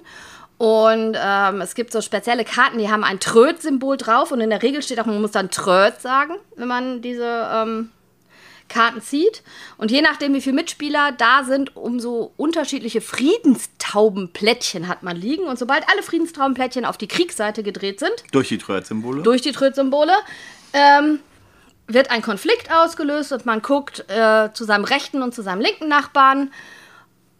Und 0.57 1.15
ähm, 1.21 1.61
es 1.61 1.75
gibt 1.75 1.91
so 1.91 2.01
spezielle 2.01 2.43
Karten, 2.43 2.79
die 2.79 2.89
haben 2.89 3.03
ein 3.03 3.19
Tröd-Symbol 3.19 3.97
drauf. 3.97 4.31
Und 4.31 4.41
in 4.41 4.49
der 4.49 4.63
Regel 4.63 4.81
steht 4.81 4.99
auch, 4.99 5.05
man 5.05 5.21
muss 5.21 5.31
dann 5.31 5.51
Tröd 5.51 6.01
sagen, 6.01 6.35
wenn 6.55 6.67
man 6.67 7.01
diese 7.01 7.47
ähm, 7.53 7.91
Karten 8.67 9.01
zieht. 9.01 9.43
Und 9.77 9.91
je 9.91 10.01
nachdem, 10.01 10.33
wie 10.33 10.41
viele 10.41 10.55
Mitspieler 10.55 11.11
da 11.11 11.43
sind, 11.43 11.75
umso 11.75 12.33
unterschiedliche 12.37 13.01
Friedenstaubenplättchen 13.01 14.87
hat 14.87 15.03
man 15.03 15.15
liegen. 15.15 15.45
Und 15.45 15.59
sobald 15.59 15.87
alle 15.91 16.01
Friedenstaubenplättchen 16.01 16.85
auf 16.85 16.97
die 16.97 17.07
Kriegsseite 17.07 17.61
gedreht 17.61 17.99
sind, 17.99 18.23
Durch 18.31 18.49
die 18.49 18.57
Tröd-Symbole. 18.57 19.21
durch 19.21 19.41
die 19.43 19.51
Tröd-Symbole, 19.51 20.13
ähm, 20.73 21.19
wird 21.87 22.11
ein 22.11 22.21
Konflikt 22.21 22.71
ausgelöst 22.71 23.31
und 23.31 23.45
man 23.45 23.61
guckt 23.61 24.03
äh, 24.09 24.51
zu 24.53 24.65
seinem 24.65 24.83
rechten 24.83 25.21
und 25.23 25.33
zu 25.33 25.41
seinem 25.41 25.61
linken 25.61 25.87
Nachbarn, 25.87 26.51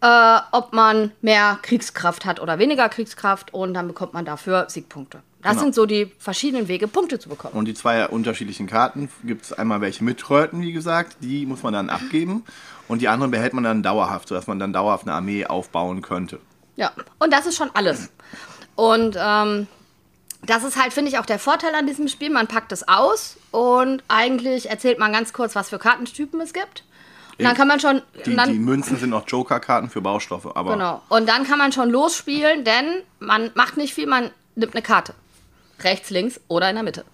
äh, 0.00 0.38
ob 0.52 0.72
man 0.72 1.12
mehr 1.20 1.58
Kriegskraft 1.62 2.24
hat 2.24 2.40
oder 2.40 2.58
weniger 2.58 2.88
Kriegskraft 2.88 3.52
und 3.52 3.74
dann 3.74 3.88
bekommt 3.88 4.14
man 4.14 4.24
dafür 4.24 4.66
Siegpunkte. 4.68 5.22
Das 5.42 5.52
Genau. 5.52 5.62
sind 5.62 5.74
so 5.74 5.86
die 5.86 6.12
verschiedenen 6.18 6.66
Wege, 6.68 6.88
Punkte 6.88 7.18
zu 7.18 7.28
bekommen. 7.28 7.54
Und 7.54 7.66
die 7.66 7.74
zwei 7.74 8.06
unterschiedlichen 8.08 8.66
Karten 8.66 9.08
gibt 9.22 9.44
es 9.44 9.52
einmal 9.52 9.80
welche 9.80 10.02
mit 10.02 10.18
Tröten, 10.18 10.60
wie 10.62 10.72
gesagt, 10.72 11.16
die 11.20 11.46
muss 11.46 11.62
man 11.62 11.72
dann 11.72 11.90
abgeben. 11.90 12.44
Und 12.88 13.02
die 13.02 13.08
anderen 13.08 13.30
behält 13.30 13.52
man 13.52 13.64
dann 13.64 13.82
dauerhaft, 13.82 14.28
sodass 14.28 14.46
man 14.46 14.58
dann 14.58 14.72
dauerhaft 14.72 15.04
eine 15.06 15.14
Armee 15.14 15.46
aufbauen 15.46 16.02
könnte. 16.02 16.40
Ja, 16.76 16.90
und 17.18 17.32
das 17.32 17.46
ist 17.46 17.56
schon 17.56 17.70
alles. 17.74 18.08
Und 18.74 19.16
ähm, 19.18 19.66
das 20.42 20.64
ist 20.64 20.80
halt, 20.80 20.92
finde 20.92 21.10
ich, 21.10 21.18
auch 21.18 21.26
der 21.26 21.38
Vorteil 21.38 21.74
an 21.74 21.86
diesem 21.86 22.08
Spiel. 22.08 22.30
Man 22.30 22.46
packt 22.46 22.72
es 22.72 22.86
aus 22.88 23.36
und 23.50 24.02
eigentlich 24.08 24.70
erzählt 24.70 24.98
man 24.98 25.12
ganz 25.12 25.32
kurz, 25.32 25.54
was 25.54 25.68
für 25.68 25.78
Kartentypen 25.78 26.40
es 26.40 26.52
gibt. 26.52 26.84
Und 27.38 27.44
dann 27.44 27.56
kann 27.56 27.68
man 27.68 27.78
schon. 27.78 28.02
Die, 28.26 28.34
dann, 28.34 28.52
die 28.52 28.58
Münzen 28.58 28.96
sind 28.96 29.12
auch 29.12 29.24
Joker-Karten 29.26 29.90
für 29.90 30.00
Baustoffe, 30.00 30.56
aber 30.56 30.72
Genau. 30.72 31.02
Und 31.08 31.28
dann 31.28 31.44
kann 31.44 31.58
man 31.58 31.72
schon 31.72 31.88
losspielen, 31.90 32.64
denn 32.64 33.02
man 33.20 33.50
macht 33.54 33.76
nicht 33.76 33.94
viel, 33.94 34.06
man 34.06 34.30
nimmt 34.56 34.74
eine 34.74 34.82
Karte. 34.82 35.14
Rechts, 35.80 36.10
links 36.10 36.40
oder 36.48 36.68
in 36.68 36.74
der 36.74 36.82
Mitte. 36.82 37.04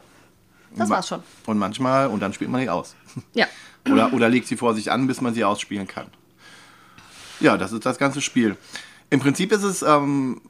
Das 0.76 0.88
war's 0.88 1.07
schon. 1.09 1.23
und 1.47 1.59
manchmal, 1.59 2.09
und 2.09 2.21
dann 2.21 2.33
spielt 2.33 2.50
man 2.50 2.61
die 2.61 2.71
aus. 2.71 2.95
Ja. 3.35 3.47
Oder, 3.88 4.12
oder 4.14 4.28
legt 4.31 4.49
sie 4.49 4.57
vor 4.57 4.75
sich 4.75 4.90
an, 4.90 5.07
bis 5.07 5.21
man 5.21 5.35
sie 5.35 5.45
ausspielen 5.45 5.87
kann. 5.87 6.07
Ja, 7.40 7.59
das 7.59 7.71
ist 7.73 7.85
das 7.85 7.99
ganze 7.99 8.23
Spiel. 8.23 8.57
Im 9.11 9.21
Prinzip 9.21 9.52
ist 9.52 9.62
es, 9.62 9.83
ähm, 9.83 10.40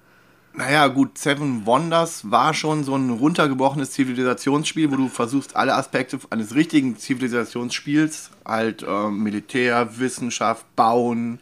naja, 0.57 0.87
gut, 0.89 1.19
Seven 1.19 1.67
Wonders 1.67 2.31
war 2.31 2.55
schon 2.55 2.85
so 2.85 2.95
ein 2.95 3.11
runtergebrochenes 3.11 3.91
Zivilisationsspiel, 3.91 4.91
wo 4.91 4.97
du 4.97 5.09
versuchst, 5.09 5.57
alle 5.57 5.75
Aspekte 5.75 6.19
eines 6.31 6.55
richtigen 6.55 6.97
Zivilisationsspiels, 6.97 8.31
halt 8.45 8.85
ähm, 8.89 9.23
Militär, 9.23 9.99
Wissenschaft, 9.99 10.65
Bauen, 10.77 11.41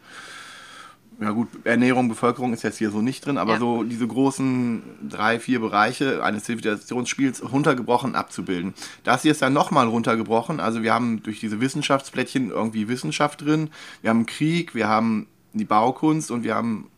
ja 1.21 1.29
gut, 1.31 1.47
Ernährung, 1.63 2.09
Bevölkerung 2.09 2.53
ist 2.53 2.63
jetzt 2.63 2.79
hier 2.79 2.89
so 2.89 3.01
nicht 3.01 3.25
drin, 3.25 3.37
aber 3.37 3.53
Ja. 3.53 3.59
so 3.59 3.83
diese 3.83 4.07
großen 4.07 4.81
drei, 5.09 5.39
vier 5.39 5.59
Bereiche 5.59 6.23
eines 6.23 6.45
Zivilisationsspiels 6.45 7.51
runtergebrochen 7.51 8.15
abzubilden. 8.15 8.73
Das 9.03 9.21
hier 9.21 9.31
ist 9.31 9.41
dann 9.41 9.53
nochmal 9.53 9.87
runtergebrochen. 9.87 10.59
Also 10.59 10.81
wir 10.81 10.93
haben 10.93 11.21
durch 11.21 11.39
diese 11.39 11.61
Wissenschaftsplättchen 11.61 12.49
irgendwie 12.49 12.87
Wissenschaft 12.87 13.41
drin, 13.41 13.69
wir 14.01 14.09
haben 14.09 14.25
Krieg, 14.25 14.73
wir 14.73 14.87
haben 14.87 15.27
die 15.53 15.65
Baukunst 15.65 16.31
und 16.31 16.43
wir 16.43 16.55
haben 16.55 16.89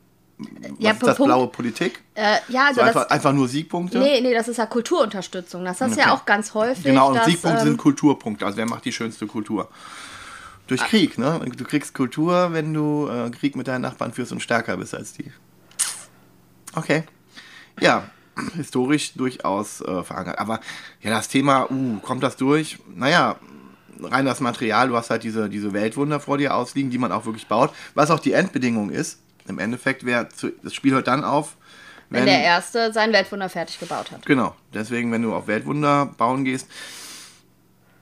Ja, 0.80 0.92
ist 0.92 1.02
das 1.02 1.16
Punkt- 1.18 1.30
blaue 1.30 1.48
Politik? 1.48 2.02
Äh, 2.14 2.38
ja, 2.50 2.66
also 2.66 2.82
So 2.82 2.86
das. 2.86 2.96
einfach, 2.96 3.10
einfach 3.10 3.32
nur 3.34 3.48
Siegpunkte? 3.48 4.00
Nee, 4.00 4.20
nee, 4.22 4.34
das 4.34 4.48
ist 4.50 4.58
ja 4.58 4.66
Kulturunterstützung. 4.66 5.64
Das 5.64 5.80
ist 5.80 5.96
ja 5.96 6.04
Okay. 6.06 6.12
auch 6.12 6.26
ganz 6.26 6.54
häufig. 6.54 6.84
Genau, 6.84 7.10
und 7.10 7.16
dass, 7.16 7.26
Siegpunkte 7.26 7.62
ähm, 7.62 7.68
sind 7.68 7.78
Kulturpunkte. 7.78 8.46
Also 8.46 8.58
wer 8.58 8.66
macht 8.66 8.84
die 8.84 8.92
schönste 8.92 9.28
Kultur? 9.28 9.70
Durch 10.68 10.82
Ah. 10.82 10.86
Krieg, 10.88 11.18
ne? 11.18 11.40
Du 11.56 11.64
kriegst 11.64 11.94
Kultur, 11.94 12.52
wenn 12.52 12.74
du 12.74 13.08
äh, 13.08 13.30
Krieg 13.30 13.56
mit 13.56 13.68
deinen 13.68 13.82
Nachbarn 13.84 14.12
führst 14.12 14.32
und 14.34 14.42
stärker 14.42 14.76
bist 14.78 14.94
als 14.94 15.14
die. 15.14 15.32
Okay. 16.76 17.04
Ja, 17.80 18.10
historisch 18.58 19.14
durchaus 19.14 19.80
äh, 19.82 20.04
verankert. 20.04 20.40
Aber 20.40 20.60
ja, 21.02 21.12
das 21.12 21.30
Thema, 21.30 21.70
uh, 21.72 22.00
kommt 22.00 22.24
das 22.24 22.36
durch? 22.36 22.80
Naja, 22.94 23.38
rein 24.02 24.26
das 24.26 24.42
Material, 24.42 24.90
du 24.90 24.98
hast 24.98 25.10
halt 25.10 25.24
diese, 25.24 25.50
diese 25.50 25.72
Weltwunder 25.72 26.20
vor 26.20 26.38
dir 26.38 26.56
ausliegen, 26.56 26.92
die 26.92 26.98
man 26.98 27.12
auch 27.14 27.26
wirklich 27.26 27.48
baut. 27.48 27.72
Was 27.94 28.12
auch 28.12 28.20
die 28.20 28.34
Endbedingung 28.34 28.90
ist, 28.90 29.20
im 29.48 29.60
Endeffekt 29.60 30.06
wäre, 30.06 30.28
das 30.64 30.74
Spiel 30.74 30.94
hört 30.94 31.08
dann 31.08 31.24
auf, 31.24 31.56
wenn 32.10 32.26
der 32.26 32.44
Erste 32.44 32.94
sein 32.94 33.12
Weltwunder 33.14 33.50
fertig 33.50 33.80
gebaut 33.80 34.12
hat. 34.12 34.26
Genau, 34.26 34.56
deswegen, 34.74 35.12
wenn 35.12 35.24
du 35.24 35.34
auf 35.34 35.48
Weltwunder 35.48 36.06
bauen 36.18 36.46
gehst, 36.46 36.68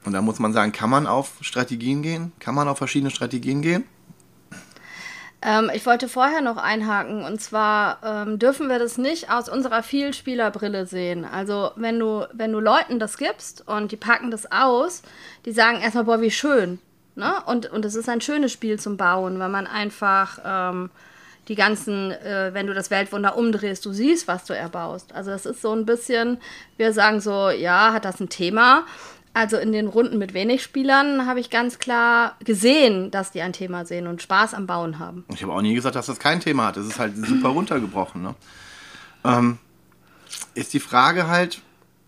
und 0.05 0.13
da 0.13 0.21
muss 0.21 0.39
man 0.39 0.51
sagen, 0.51 0.71
kann 0.73 0.89
man 0.89 1.07
auf 1.07 1.35
Strategien 1.41 2.01
gehen? 2.01 2.33
Kann 2.39 2.55
man 2.55 2.67
auf 2.67 2.77
verschiedene 2.77 3.09
Strategien 3.09 3.61
gehen? 3.61 3.85
Ähm, 5.41 5.69
ich 5.73 5.85
wollte 5.85 6.07
vorher 6.07 6.41
noch 6.41 6.57
einhaken 6.57 7.23
und 7.23 7.41
zwar 7.41 7.99
ähm, 8.03 8.39
dürfen 8.39 8.69
wir 8.69 8.79
das 8.79 8.97
nicht 8.97 9.29
aus 9.29 9.49
unserer 9.49 9.83
Vielspielerbrille 9.83 10.85
sehen. 10.85 11.25
Also 11.25 11.71
wenn 11.75 11.99
du, 11.99 12.25
wenn 12.33 12.51
du 12.51 12.59
Leuten 12.59 12.99
das 12.99 13.17
gibst 13.17 13.67
und 13.67 13.91
die 13.91 13.97
packen 13.97 14.31
das 14.31 14.51
aus, 14.51 15.03
die 15.45 15.51
sagen 15.51 15.81
erstmal, 15.81 16.05
boah, 16.05 16.21
wie 16.21 16.31
schön. 16.31 16.79
Ne? 17.15 17.33
Und, 17.45 17.69
und 17.71 17.83
es 17.83 17.95
ist 17.95 18.09
ein 18.09 18.21
schönes 18.21 18.51
Spiel 18.51 18.79
zum 18.79 18.97
Bauen, 18.97 19.37
weil 19.39 19.49
man 19.49 19.67
einfach 19.67 20.39
ähm, 20.45 20.89
die 21.47 21.55
ganzen, 21.55 22.11
äh, 22.11 22.51
wenn 22.53 22.67
du 22.67 22.73
das 22.73 22.89
Weltwunder 22.89 23.37
umdrehst, 23.37 23.85
du 23.85 23.91
siehst, 23.91 24.27
was 24.27 24.45
du 24.45 24.53
erbaust. 24.53 25.13
Also 25.13 25.31
es 25.31 25.45
ist 25.45 25.61
so 25.61 25.73
ein 25.73 25.85
bisschen, 25.85 26.37
wir 26.77 26.93
sagen 26.93 27.19
so, 27.19 27.49
ja, 27.49 27.93
hat 27.93 28.05
das 28.05 28.19
ein 28.19 28.29
Thema? 28.29 28.85
Also 29.33 29.57
in 29.57 29.71
den 29.71 29.87
Runden 29.87 30.19
mit 30.19 30.35
wenig 30.35 30.61
Spielern 30.61 31.25
habe 31.25 31.39
ich 31.39 31.49
ganz 31.49 31.79
klar 31.79 32.35
gesehen, 32.43 33.09
dass 33.09 33.31
die 33.31 33.41
ein 33.41 33.51
Thema 33.51 33.83
sehen 33.83 34.05
und 34.05 34.21
Spaß 34.21 34.53
am 34.53 34.67
Bauen 34.67 34.99
haben. 34.99 35.25
Ich 35.33 35.41
habe 35.41 35.53
auch 35.53 35.61
nie 35.61 35.73
gesagt, 35.73 35.95
dass 35.95 36.05
das 36.05 36.19
kein 36.19 36.39
Thema 36.39 36.67
hat. 36.67 36.77
Das 36.77 36.85
ist 36.85 36.99
halt 36.99 37.17
super 37.17 37.49
runtergebrochen. 37.49 38.21
Ne? 38.21 38.35
Ähm, 39.25 39.57
ist 40.53 40.73
die 40.73 40.79
Frage 40.79 41.27
halt, 41.27 41.61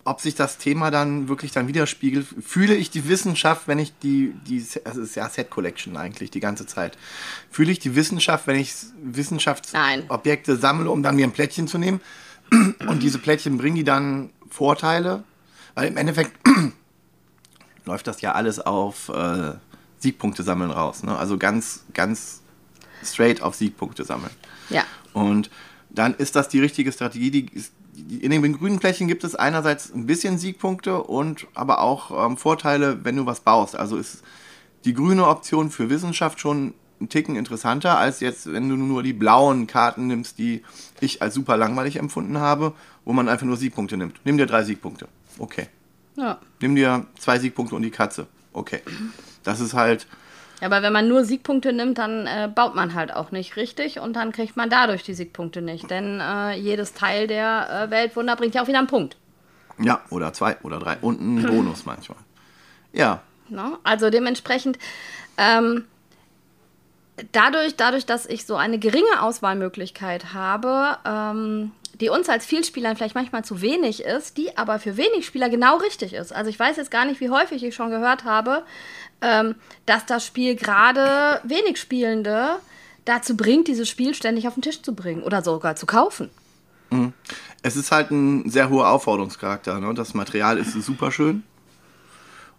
ob 0.06 0.20
sich 0.20 0.34
das 0.34 0.58
Thema 0.58 0.90
dann 0.90 1.28
wirklich 1.28 1.52
dann 1.52 1.68
widerspiegelt. 1.68 2.26
Fühle 2.40 2.74
ich 2.74 2.90
die 2.90 3.08
Wissenschaft, 3.08 3.68
wenn 3.68 3.78
ich 3.78 3.92
die, 3.98 4.34
die 4.46 4.64
also 4.84 5.02
es 5.02 5.10
ist 5.10 5.14
ja 5.16 5.28
Set 5.28 5.50
Collection 5.50 5.96
eigentlich 5.96 6.30
die 6.30 6.40
ganze 6.40 6.66
Zeit. 6.66 6.96
Fühle 7.50 7.72
ich 7.72 7.78
die 7.78 7.94
Wissenschaft, 7.96 8.46
wenn 8.46 8.56
ich 8.56 8.72
Nein. 8.74 9.14
Wissenschaftsobjekte 9.16 10.56
sammle, 10.56 10.90
um 10.90 11.02
dann 11.02 11.16
mir 11.16 11.26
ein 11.26 11.32
Plättchen 11.32 11.68
zu 11.68 11.78
nehmen? 11.78 12.00
Und 12.86 13.02
diese 13.02 13.18
Plättchen 13.18 13.58
bringen 13.58 13.76
die 13.76 13.84
dann 13.84 14.30
Vorteile? 14.48 15.24
Weil 15.74 15.88
im 15.88 15.96
Endeffekt 15.96 16.32
läuft 17.84 18.06
das 18.06 18.20
ja 18.20 18.32
alles 18.32 18.60
auf 18.60 19.08
äh, 19.08 19.54
Siegpunkte 19.98 20.42
sammeln 20.42 20.70
raus. 20.70 21.02
Ne? 21.02 21.16
Also 21.16 21.36
ganz, 21.36 21.84
ganz 21.94 22.42
straight 23.04 23.42
auf 23.42 23.56
Siegpunkte 23.56 24.04
sammeln. 24.04 24.32
Ja. 24.70 24.84
Und 25.12 25.50
dann 25.90 26.14
ist 26.14 26.36
das 26.36 26.48
die 26.48 26.60
richtige 26.60 26.92
Strategie. 26.92 27.30
Die, 27.30 27.50
in 28.20 28.30
den 28.30 28.58
grünen 28.58 28.80
Flächen 28.80 29.08
gibt 29.08 29.24
es 29.24 29.34
einerseits 29.34 29.92
ein 29.92 30.06
bisschen 30.06 30.38
Siegpunkte 30.38 31.02
und 31.02 31.46
aber 31.54 31.80
auch 31.80 32.26
ähm, 32.26 32.36
Vorteile, 32.36 33.04
wenn 33.04 33.16
du 33.16 33.26
was 33.26 33.40
baust. 33.40 33.76
Also 33.76 33.96
ist 33.96 34.22
die 34.84 34.94
grüne 34.94 35.26
Option 35.26 35.70
für 35.70 35.90
Wissenschaft 35.90 36.40
schon 36.40 36.74
ein 37.00 37.08
Ticken 37.08 37.36
interessanter, 37.36 37.98
als 37.98 38.20
jetzt, 38.20 38.50
wenn 38.52 38.68
du 38.68 38.76
nur 38.76 39.02
die 39.02 39.12
blauen 39.12 39.66
Karten 39.66 40.06
nimmst, 40.06 40.38
die 40.38 40.62
ich 41.00 41.22
als 41.22 41.34
super 41.34 41.56
langweilig 41.56 41.96
empfunden 41.96 42.38
habe, 42.38 42.72
wo 43.04 43.12
man 43.12 43.28
einfach 43.28 43.46
nur 43.46 43.56
Siegpunkte 43.56 43.96
nimmt. 43.96 44.20
Nimm 44.24 44.38
dir 44.38 44.46
drei 44.46 44.62
Siegpunkte. 44.62 45.08
Okay. 45.38 45.68
ja. 46.16 46.38
Nimm 46.60 46.74
dir 46.74 47.06
zwei 47.18 47.38
Siegpunkte 47.38 47.74
und 47.74 47.82
die 47.82 47.90
Katze. 47.90 48.26
Okay. 48.52 48.80
Das 49.42 49.60
ist 49.60 49.74
halt, 49.74 50.06
Aber 50.60 50.82
wenn 50.82 50.92
man 50.92 51.08
nur 51.08 51.24
Siegpunkte 51.24 51.72
nimmt, 51.72 51.98
dann 51.98 52.26
äh, 52.26 52.50
baut 52.52 52.74
man 52.74 52.94
halt 52.94 53.14
auch 53.14 53.30
nicht 53.30 53.56
richtig 53.56 54.00
und 54.00 54.14
dann 54.14 54.32
kriegt 54.32 54.56
man 54.56 54.70
dadurch 54.70 55.02
die 55.02 55.14
Siegpunkte 55.14 55.60
nicht. 55.60 55.90
Denn 55.90 56.20
äh, 56.20 56.54
jedes 56.54 56.94
Teil 56.94 57.26
der 57.26 57.86
äh, 57.88 57.90
Weltwunder 57.90 58.36
bringt 58.36 58.54
ja 58.54 58.62
auch 58.62 58.68
wieder 58.68 58.78
einen 58.78 58.86
Punkt. 58.86 59.16
ja, 59.78 60.00
oder 60.10 60.32
zwei 60.32 60.56
oder 60.62 60.78
drei 60.78 60.96
und 61.00 61.20
ein 61.20 61.42
Bonus 61.46 61.84
manchmal. 61.84 62.18
Ja, 62.92 63.20
Ne? 63.48 63.78
Also 63.84 64.10
dementsprechend, 64.10 64.78
ähm, 65.36 65.84
dadurch, 67.32 67.76
dadurch, 67.76 68.06
dass 68.06 68.26
ich 68.26 68.46
so 68.46 68.56
eine 68.56 68.78
geringe 68.78 69.22
Auswahlmöglichkeit 69.22 70.32
habe, 70.34 70.98
ähm, 71.04 71.72
die 72.00 72.08
uns 72.08 72.28
als 72.28 72.46
Vielspielern 72.46 72.96
vielleicht 72.96 73.14
manchmal 73.14 73.44
zu 73.44 73.60
wenig 73.60 74.04
ist, 74.04 74.36
die 74.36 74.56
aber 74.56 74.78
für 74.78 74.96
wenig 74.96 75.26
Spieler 75.26 75.48
genau 75.48 75.76
richtig 75.78 76.12
ist. 76.12 76.32
Also 76.32 76.50
ich 76.50 76.58
weiß 76.58 76.76
jetzt 76.76 76.90
gar 76.90 77.04
nicht, 77.04 77.20
wie 77.20 77.30
häufig 77.30 77.64
ich 77.64 77.74
schon 77.74 77.90
gehört 77.90 78.24
habe, 78.24 78.64
ähm, 79.22 79.54
dass 79.86 80.06
das 80.06 80.26
Spiel 80.26 80.56
gerade 80.56 81.40
wenig 81.44 81.78
Spielende 81.78 82.56
dazu 83.04 83.36
bringt, 83.36 83.68
dieses 83.68 83.88
Spiel 83.88 84.14
ständig 84.14 84.46
auf 84.46 84.54
den 84.54 84.62
Tisch 84.62 84.82
zu 84.82 84.94
bringen 84.94 85.22
oder 85.22 85.42
sogar 85.42 85.76
zu 85.76 85.86
kaufen. 85.86 86.30
Es 87.62 87.76
ist 87.76 87.90
halt 87.90 88.10
ein 88.10 88.50
sehr 88.50 88.68
hoher 88.68 88.90
Aufforderungscharakter. 88.90 89.80
Ne? 89.80 89.94
Das 89.94 90.14
Material 90.14 90.58
ist 90.58 90.72
super 90.72 91.10
schön. 91.10 91.42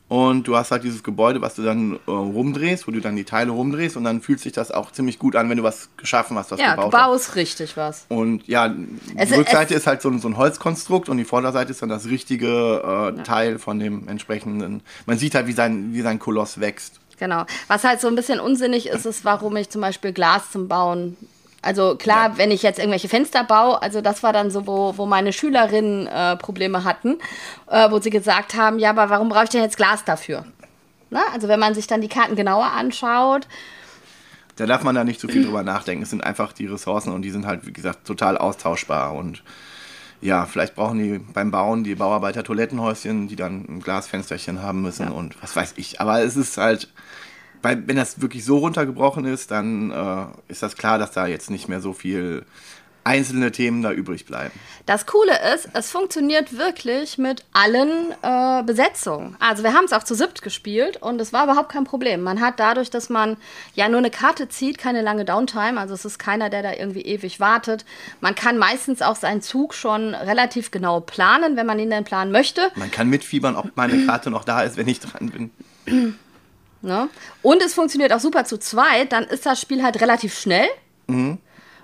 Und 0.10 0.48
du 0.48 0.56
hast 0.56 0.72
halt 0.72 0.84
dieses 0.86 1.04
Gebäude, 1.04 1.42
was 1.42 1.56
du 1.56 1.64
dann 1.64 1.94
äh, 2.08 2.12
rumdrehst, 2.12 2.88
wo 2.88 2.92
du 2.92 3.02
dann 3.02 3.18
die 3.18 3.26
Teile 3.26 3.52
rumdrehst 3.52 3.98
und 3.98 4.06
dann 4.06 4.22
fühlt 4.22 4.40
sich 4.40 4.54
das 4.54 4.72
auch 4.72 4.92
ziemlich 4.92 5.20
gut 5.20 5.36
an, 5.36 5.50
wenn 5.50 5.58
du 5.58 5.64
was 5.64 5.90
geschaffen 5.98 6.38
hast, 6.38 6.50
was 6.52 6.60
Ja, 6.62 6.72
du 6.72 6.76
gebaut 6.84 6.94
hast. 6.94 7.08
baust 7.08 7.36
richtig 7.36 7.76
was. 7.76 8.06
Und 8.08 8.48
ja, 8.48 8.74
Es- 9.18 9.30
die 9.30 9.36
Rückseite 9.36 9.74
es- 9.74 9.82
ist 9.82 9.88
halt 9.88 10.02
so 10.02 10.10
ein, 10.10 10.20
so 10.20 10.30
ein 10.30 10.38
Holzkonstrukt 10.38 11.10
und 11.10 11.18
die 11.18 11.26
Vorderseite 11.26 11.72
ist 11.72 11.82
dann 11.82 11.90
das 11.90 12.06
richtige 12.06 13.14
äh, 13.18 13.24
Teil 13.24 13.60
von 13.60 13.80
dem 13.80 14.08
entsprechenden. 14.08 14.82
Man 15.06 15.18
sieht 15.18 15.36
halt, 15.36 15.46
wie 15.48 15.52
sein, 15.52 15.90
wie 15.94 16.02
sein 16.02 16.20
Koloss 16.20 16.62
wächst. 16.62 17.02
Genau. 17.20 17.46
Was 17.68 17.84
halt 17.84 18.00
so 18.00 18.08
ein 18.08 18.16
bisschen 18.16 18.40
unsinnig 18.40 18.88
ist, 18.88 19.06
ist, 19.06 19.26
warum 19.26 19.56
ich 19.58 19.70
zum 19.70 19.82
Beispiel 19.82 20.14
Glas 20.14 20.52
zum 20.52 20.68
Bauen. 20.70 21.18
Also 21.62 21.96
klar, 21.96 22.30
Ja. 22.30 22.38
wenn 22.38 22.52
ich 22.52 22.62
jetzt 22.64 22.78
irgendwelche 22.80 23.10
Fenster 23.10 23.44
baue, 23.44 23.82
also 23.82 24.02
das 24.02 24.24
war 24.24 24.32
dann 24.32 24.52
so, 24.52 24.68
wo, 24.68 24.94
wo 24.98 25.06
meine 25.06 25.34
Schülerinnen 25.34 26.08
äh, 26.08 26.36
Probleme 26.38 26.84
hatten, 26.84 27.18
äh, 27.70 27.90
wo 27.92 28.00
sie 28.00 28.10
gesagt 28.12 28.56
haben, 28.56 28.80
ja, 28.80 28.92
aber 28.92 29.10
warum 29.10 29.30
brauche 29.30 29.46
ich 29.46 29.50
denn 29.50 29.64
jetzt 29.64 29.78
Glas 29.78 30.04
dafür? 30.06 30.46
Na, 31.10 31.22
also 31.34 31.48
wenn 31.48 31.60
man 31.60 31.74
sich 31.74 31.88
dann 31.88 32.02
die 32.02 32.10
Karten 32.10 32.36
genauer 32.36 32.72
anschaut, 32.72 33.48
Da 34.58 34.66
darf 34.66 34.84
man 34.84 34.96
da 34.96 35.04
nicht 35.04 35.20
zu 35.20 35.28
viel 35.28 35.44
drüber 35.46 35.62
nachdenken. 35.64 36.04
Es 36.04 36.10
sind 36.10 36.24
einfach 36.24 36.52
die 36.52 36.66
Ressourcen 36.66 37.14
und 37.14 37.22
die 37.22 37.30
sind 37.32 37.46
halt, 37.46 37.66
wie 37.68 37.74
gesagt, 37.74 38.06
total 38.08 38.38
austauschbar. 38.38 39.14
Und 39.14 39.44
ja, 40.20 40.46
vielleicht 40.48 40.74
brauchen 40.76 40.98
die 40.98 41.20
beim 41.20 41.52
Bauen 41.52 41.84
die 41.84 41.94
Bauarbeiter 41.96 42.44
Toilettenhäuschen, 42.44 43.28
die 43.28 43.36
dann 43.36 43.66
ein 43.70 43.80
Glasfensterchen 43.82 44.62
haben 44.64 44.82
müssen 44.82 45.10
und 45.10 45.40
was 45.44 45.56
weiß 45.56 45.74
ich. 45.78 46.02
Aber 46.02 46.22
es 46.24 46.36
ist 46.36 46.58
halt, 46.58 46.88
weil 47.68 47.86
wenn 47.86 47.98
das 47.98 48.22
wirklich 48.22 48.46
so 48.46 48.60
runtergebrochen 48.60 49.26
ist, 49.26 49.52
dann 49.52 49.92
äh, 49.92 50.52
ist 50.52 50.64
das 50.64 50.78
klar, 50.78 50.98
dass 51.00 51.12
da 51.12 51.28
jetzt 51.28 51.50
nicht 51.50 51.68
mehr 51.68 51.82
so 51.82 51.92
viel 51.92 52.46
einzelne 53.04 53.52
Themen 53.52 53.82
da 53.82 53.92
übrig 53.92 54.26
bleiben. 54.26 54.58
Das 54.86 55.06
Coole 55.06 55.34
ist, 55.54 55.68
es 55.74 55.92
funktioniert 55.92 56.58
wirklich 56.58 57.18
mit 57.18 57.44
allen 57.52 58.14
äh, 58.22 58.64
Besetzungen. 58.64 59.36
Also 59.40 59.64
wir 59.64 59.74
haben 59.74 59.84
es 59.84 59.92
auch 59.92 60.04
zu 60.04 60.16
siebt 60.16 60.42
gespielt 60.42 60.96
und 61.02 61.20
es 61.20 61.34
war 61.34 61.44
überhaupt 61.44 61.70
kein 61.70 61.84
Problem. 61.84 62.22
Man 62.22 62.40
hat 62.40 62.58
dadurch, 62.58 62.90
dass 62.90 63.10
man 63.10 63.36
ja 63.76 63.90
nur 63.90 64.00
eine 64.00 64.12
Karte 64.12 64.48
zieht, 64.48 64.78
keine 64.78 65.02
lange 65.02 65.26
Downtime. 65.26 65.78
Also 65.78 65.94
es 65.94 66.06
ist 66.06 66.20
keiner, 66.20 66.50
der 66.50 66.64
da 66.64 66.72
irgendwie 66.72 67.02
ewig 67.02 67.42
wartet. 67.42 67.84
Man 68.22 68.34
kann 68.34 68.58
meistens 68.58 69.02
auch 69.02 69.18
seinen 69.18 69.42
Zug 69.42 69.74
schon 69.74 70.16
relativ 70.16 70.72
genau 70.72 71.02
planen, 71.02 71.58
wenn 71.58 71.66
man 71.66 71.80
ihn 71.80 71.90
denn 71.90 72.06
planen 72.06 72.32
möchte. 72.32 72.72
Man 72.76 72.92
kann 72.92 73.10
mitfiebern, 73.10 73.58
ob 73.58 73.76
meine 73.76 74.06
Karte 74.06 74.30
noch 74.30 74.46
da 74.46 74.62
ist, 74.62 74.78
wenn 74.78 74.88
ich 74.88 75.02
dran 75.02 75.32
bin. 75.32 76.16
Ne? 76.82 77.10
Und 77.42 77.62
es 77.64 77.74
funktioniert 77.74 78.14
auch 78.14 78.20
super 78.20 78.46
zu 78.46 78.58
zweit. 78.60 79.12
Dann 79.12 79.24
ist 79.26 79.46
das 79.46 79.60
Spiel 79.60 79.84
halt 79.84 80.00
relativ 80.02 80.38
schnell 80.38 80.68
Mhm. 81.08 81.38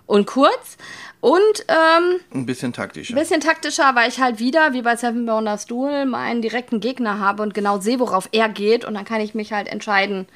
und 0.05 0.27
kurz. 0.27 0.77
Und 1.21 1.65
ähm, 1.69 2.19
Ein 2.33 2.45
bisschen 2.45 2.73
taktischer. 2.73 3.13
ein 3.13 3.19
bisschen 3.19 3.39
taktischer, 3.39 3.95
weil 3.95 4.09
ich 4.09 4.19
halt 4.19 4.39
wieder, 4.39 4.73
wie 4.73 4.81
bei 4.81 4.97
Seven 4.97 5.25
Bounders 5.25 5.65
Duel, 5.65 6.05
meinen 6.05 6.41
direkten 6.41 6.81
Gegner 6.81 7.19
habe 7.19 7.41
und 7.43 7.53
genau 7.53 7.79
sehe, 7.79 7.99
worauf 7.99 8.27
er 8.33 8.49
geht. 8.49 8.83
Und 8.83 8.93
dann 8.95 9.05
kann 9.05 9.21
ich 9.21 9.33
mich 9.33 9.53
halt 9.53 9.69
entscheiden, 9.69 10.27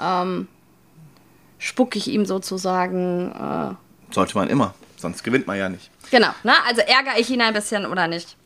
ähm, 0.00 0.48
spucke 1.58 1.96
ich 1.98 2.08
ihm 2.08 2.26
sozusagen. 2.26 3.32
Äh, 3.32 4.14
Sollte 4.14 4.36
man 4.36 4.50
immer, 4.50 4.74
sonst 4.98 5.22
gewinnt 5.24 5.46
man 5.46 5.56
ja 5.58 5.68
nicht. 5.70 5.90
genau, 6.10 6.28
ne? 6.42 6.52
also 6.66 6.82
ärgere 6.82 7.18
ich 7.18 7.30
ihn 7.30 7.40
ein 7.40 7.54
bisschen 7.54 7.86
oder 7.86 8.06
nicht. 8.06 8.36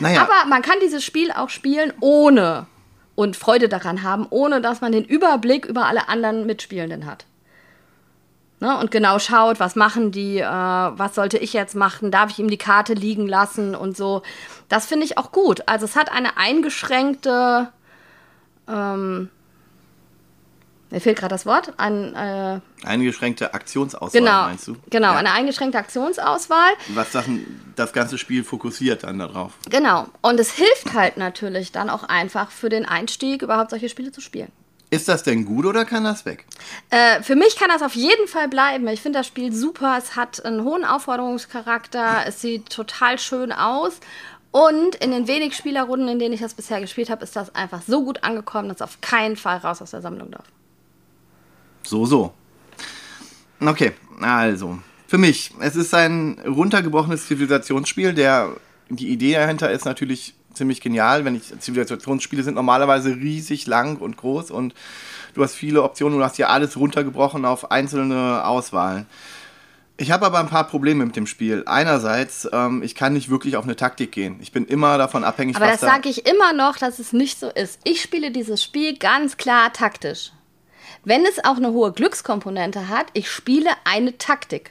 Naja, 0.00 0.22
Aber 0.22 0.46
man 0.48 0.60
kann 0.62 0.76
dieses 0.82 1.02
Spiel 1.04 1.32
auch 1.32 1.48
spielen 1.48 1.92
ohne 2.00 2.66
und 3.14 3.36
Freude 3.36 3.68
daran 3.68 4.02
haben, 4.02 4.26
ohne 4.30 4.60
dass 4.60 4.80
man 4.80 4.92
den 4.92 5.04
Überblick 5.04 5.66
über 5.66 5.86
alle 5.86 6.08
anderen 6.08 6.46
Mitspielenden 6.46 7.06
hat. 7.06 7.26
Ne? 8.60 8.78
Und 8.78 8.90
genau 8.92 9.18
schaut, 9.18 9.58
was 9.58 9.74
machen 9.74 10.12
die, 10.12 10.38
äh, 10.38 10.44
was 10.44 11.16
sollte 11.16 11.36
ich 11.36 11.52
jetzt 11.52 11.74
machen, 11.74 12.12
darf 12.12 12.30
ich 12.30 12.38
ihm 12.38 12.48
die 12.48 12.58
Karte 12.58 12.94
liegen 12.94 13.26
lassen 13.26 13.74
und 13.74 13.96
so. 13.96 14.22
Das 14.68 14.86
finde 14.86 15.04
ich 15.04 15.18
auch 15.18 15.32
gut. 15.32 15.62
Also 15.66 15.84
es 15.84 15.96
hat 15.96 16.12
eine 16.12 16.36
eingeschränkte, 16.36 17.72
ähm, 18.68 19.30
mir 20.92 21.00
fehlt 21.00 21.18
gerade 21.18 21.34
das 21.34 21.46
Wort, 21.46 21.72
ein, 21.78 22.14
äh, 22.14 22.60
eingeschränkte 22.86 23.54
Aktionsauswahl 23.54 24.10
genau, 24.20 24.42
meinst 24.42 24.68
du? 24.68 24.76
genau, 24.90 25.12
Ja. 25.12 25.18
eine 25.18 25.32
eingeschränkte 25.32 25.78
Aktionsauswahl. 25.78 26.70
Was 26.94 27.10
das, 27.12 27.24
das 27.74 27.92
ganze 27.92 28.18
Spiel 28.18 28.44
fokussiert 28.44 29.02
dann 29.04 29.18
darauf. 29.18 29.54
Genau. 29.70 30.06
Und 30.20 30.38
es 30.38 30.52
hilft 30.52 30.92
halt 30.94 31.16
natürlich 31.16 31.72
dann 31.72 31.90
auch 31.90 32.04
einfach 32.04 32.50
für 32.50 32.68
den 32.68 32.84
Einstieg, 32.86 33.42
überhaupt 33.42 33.70
solche 33.70 33.88
Spiele 33.88 34.12
zu 34.12 34.20
spielen. 34.20 34.52
Ist 34.90 35.08
das 35.08 35.22
denn 35.22 35.46
gut 35.46 35.64
oder 35.64 35.86
kann 35.86 36.04
das 36.04 36.26
weg? 36.26 36.44
Äh, 36.90 37.22
für 37.22 37.34
mich 37.34 37.56
kann 37.56 37.70
das 37.70 37.80
auf 37.80 37.94
jeden 37.94 38.28
Fall 38.28 38.48
bleiben. 38.48 38.86
Ich 38.88 39.00
finde 39.00 39.20
das 39.20 39.26
Spiel 39.26 39.50
super. 39.50 39.96
Es 39.98 40.14
hat 40.16 40.44
einen 40.44 40.64
hohen 40.64 40.84
Aufforderungscharakter. 40.84 42.24
Es 42.26 42.42
sieht 42.42 42.68
total 42.68 43.18
schön 43.18 43.52
aus. 43.52 44.00
Und 44.50 44.96
in 44.96 45.10
den 45.10 45.26
wenig 45.28 45.56
Spielerrunden, 45.56 46.08
in 46.08 46.18
denen 46.18 46.34
ich 46.34 46.42
das 46.42 46.52
bisher 46.52 46.78
gespielt 46.82 47.08
habe, 47.08 47.24
ist 47.24 47.34
das 47.36 47.54
einfach 47.54 47.80
so 47.86 48.04
gut 48.04 48.22
angekommen, 48.22 48.68
dass 48.68 48.76
es 48.76 48.82
auf 48.82 49.00
keinen 49.00 49.36
Fall 49.36 49.56
raus 49.56 49.80
aus 49.80 49.92
der 49.92 50.02
Sammlung 50.02 50.30
darf. 50.30 50.44
So, 51.82 52.06
so. 52.06 52.32
Okay, 53.60 53.92
also. 54.20 54.78
Für 55.06 55.18
mich, 55.18 55.50
es 55.60 55.76
ist 55.76 55.92
ein 55.94 56.38
runtergebrochenes 56.46 57.26
Zivilisationsspiel. 57.26 58.14
Der, 58.14 58.56
die 58.88 59.08
Idee 59.08 59.34
dahinter 59.34 59.70
ist 59.70 59.84
natürlich 59.84 60.34
ziemlich 60.54 60.80
genial. 60.80 61.24
Wenn 61.24 61.34
ich 61.34 61.58
Zivilisationsspiele 61.58 62.42
sind 62.42 62.54
normalerweise 62.54 63.14
riesig 63.14 63.66
lang 63.66 63.96
und 63.98 64.16
groß 64.16 64.50
und 64.50 64.74
du 65.34 65.42
hast 65.42 65.54
viele 65.54 65.82
Optionen. 65.82 66.18
Du 66.18 66.24
hast 66.24 66.38
ja 66.38 66.48
alles 66.48 66.76
runtergebrochen 66.76 67.44
auf 67.44 67.70
einzelne 67.70 68.44
Auswahlen. 68.44 69.06
Ich 69.98 70.10
habe 70.10 70.26
aber 70.26 70.40
ein 70.40 70.48
paar 70.48 70.66
Probleme 70.66 71.04
mit 71.04 71.14
dem 71.14 71.26
Spiel. 71.26 71.62
Einerseits, 71.66 72.48
ähm, 72.52 72.82
ich 72.82 72.94
kann 72.94 73.12
nicht 73.12 73.28
wirklich 73.28 73.56
auf 73.56 73.64
eine 73.64 73.76
Taktik 73.76 74.10
gehen. 74.10 74.38
Ich 74.40 74.50
bin 74.50 74.64
immer 74.64 74.98
davon 74.98 75.22
abhängig, 75.22 75.56
Aber 75.56 75.66
das 75.66 75.80
sage 75.80 76.08
ich 76.08 76.26
immer 76.26 76.52
noch, 76.52 76.76
dass 76.78 76.98
es 76.98 77.12
nicht 77.12 77.38
so 77.38 77.50
ist. 77.50 77.78
Ich 77.84 78.02
spiele 78.02 78.30
dieses 78.30 78.62
Spiel 78.62 78.96
ganz 78.96 79.36
klar 79.36 79.72
taktisch. 79.72 80.32
Wenn 81.04 81.24
es 81.26 81.44
auch 81.44 81.56
eine 81.56 81.72
hohe 81.72 81.92
Glückskomponente 81.92 82.88
hat, 82.88 83.06
ich 83.12 83.30
spiele 83.30 83.70
eine 83.84 84.16
Taktik. 84.18 84.70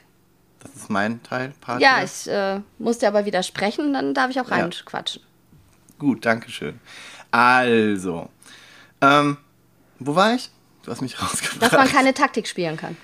Das 0.60 0.74
ist 0.76 0.90
mein 0.90 1.22
Teil. 1.22 1.52
Part 1.60 1.80
Ja, 1.82 1.96
hier. 1.96 2.04
ich 2.04 2.28
äh, 2.28 2.60
muss 2.78 2.98
dir 2.98 3.08
aber 3.08 3.24
widersprechen, 3.24 3.92
dann 3.92 4.14
darf 4.14 4.30
ich 4.30 4.40
auch 4.40 4.48
Ja. 4.48 4.56
reinquatschen. 4.56 5.22
Gut, 5.98 6.24
danke 6.24 6.50
schön. 6.50 6.78
Also, 7.30 8.28
ähm, 9.00 9.36
wo 9.98 10.14
war 10.14 10.34
ich? 10.34 10.50
Du 10.84 10.90
hast 10.90 11.00
mich 11.00 11.18
rausgebracht. 11.22 11.62
Dass 11.62 11.72
man 11.72 11.88
keine 11.88 12.14
Taktik 12.14 12.46
spielen 12.46 12.76
kann. 12.76 12.96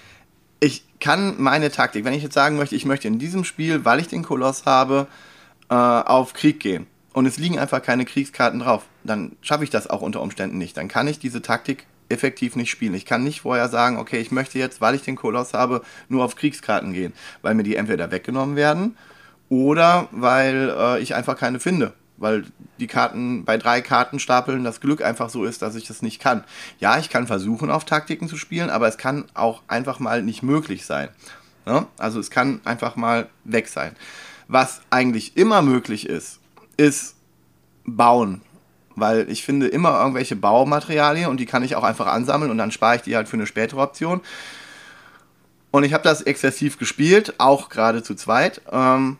ich 0.60 0.84
kann 1.00 1.40
meine 1.40 1.70
Taktik, 1.70 2.04
wenn 2.04 2.12
ich 2.14 2.22
jetzt 2.24 2.34
sagen 2.34 2.56
möchte, 2.56 2.74
ich 2.74 2.84
möchte 2.84 3.06
in 3.06 3.18
diesem 3.20 3.44
Spiel, 3.44 3.84
weil 3.84 4.00
ich 4.00 4.08
den 4.08 4.24
Koloss 4.24 4.66
habe, 4.66 5.06
äh, 5.70 5.74
auf 5.74 6.32
Krieg 6.32 6.58
gehen 6.58 6.86
und 7.12 7.24
es 7.26 7.38
liegen 7.38 7.56
einfach 7.58 7.80
keine 7.82 8.04
Kriegskarten 8.04 8.58
drauf, 8.60 8.82
dann 9.04 9.36
schaffe 9.40 9.62
ich 9.62 9.70
das 9.70 9.88
auch 9.88 10.00
unter 10.02 10.20
Umständen 10.20 10.58
nicht. 10.58 10.76
Dann 10.76 10.88
kann 10.88 11.06
ich 11.06 11.20
diese 11.20 11.40
Taktik 11.40 11.86
effektiv 12.08 12.56
nicht 12.56 12.70
spielen. 12.70 12.94
Ich 12.94 13.04
kann 13.04 13.24
nicht 13.24 13.42
vorher 13.42 13.68
sagen, 13.68 13.98
okay, 13.98 14.18
ich 14.18 14.30
möchte 14.30 14.58
jetzt, 14.58 14.80
weil 14.80 14.94
ich 14.94 15.02
den 15.02 15.16
Koloss 15.16 15.54
habe, 15.54 15.82
nur 16.08 16.24
auf 16.24 16.36
Kriegskarten 16.36 16.92
gehen, 16.92 17.12
weil 17.42 17.54
mir 17.54 17.62
die 17.62 17.76
entweder 17.76 18.10
weggenommen 18.10 18.56
werden 18.56 18.96
oder 19.48 20.08
weil 20.10 20.74
äh, 20.76 21.00
ich 21.00 21.14
einfach 21.14 21.36
keine 21.36 21.60
finde. 21.60 21.92
Weil 22.16 22.44
die 22.80 22.88
Karten 22.88 23.44
bei 23.44 23.58
drei 23.58 23.80
Kartenstapeln 23.80 24.64
das 24.64 24.80
Glück 24.80 25.02
einfach 25.02 25.30
so 25.30 25.44
ist, 25.44 25.62
dass 25.62 25.76
ich 25.76 25.86
das 25.86 26.02
nicht 26.02 26.20
kann. 26.20 26.42
Ja, 26.80 26.98
ich 26.98 27.10
kann 27.10 27.28
versuchen, 27.28 27.70
auf 27.70 27.84
Taktiken 27.84 28.28
zu 28.28 28.36
spielen, 28.36 28.70
aber 28.70 28.88
es 28.88 28.98
kann 28.98 29.26
auch 29.34 29.62
einfach 29.68 30.00
mal 30.00 30.22
nicht 30.22 30.42
möglich 30.42 30.84
sein. 30.84 31.10
Ne? 31.64 31.86
Also 31.96 32.18
es 32.18 32.30
kann 32.30 32.60
einfach 32.64 32.96
mal 32.96 33.28
weg 33.44 33.68
sein. 33.68 33.94
Was 34.48 34.80
eigentlich 34.90 35.36
immer 35.36 35.62
möglich 35.62 36.08
ist, 36.08 36.40
ist 36.76 37.14
bauen. 37.84 38.40
Weil 39.00 39.30
ich 39.30 39.44
finde 39.44 39.68
immer 39.68 39.98
irgendwelche 39.98 40.36
Baumaterialien 40.36 41.28
und 41.30 41.38
die 41.38 41.46
kann 41.46 41.62
ich 41.62 41.76
auch 41.76 41.84
einfach 41.84 42.06
ansammeln 42.06 42.50
und 42.50 42.58
dann 42.58 42.70
spare 42.70 42.96
ich 42.96 43.02
die 43.02 43.16
halt 43.16 43.28
für 43.28 43.36
eine 43.36 43.46
spätere 43.46 43.80
Option. 43.80 44.20
Und 45.70 45.84
ich 45.84 45.92
habe 45.92 46.04
das 46.04 46.22
exzessiv 46.22 46.78
gespielt, 46.78 47.34
auch 47.38 47.68
gerade 47.68 48.02
zu 48.02 48.14
zweit, 48.14 48.62
ähm, 48.72 49.18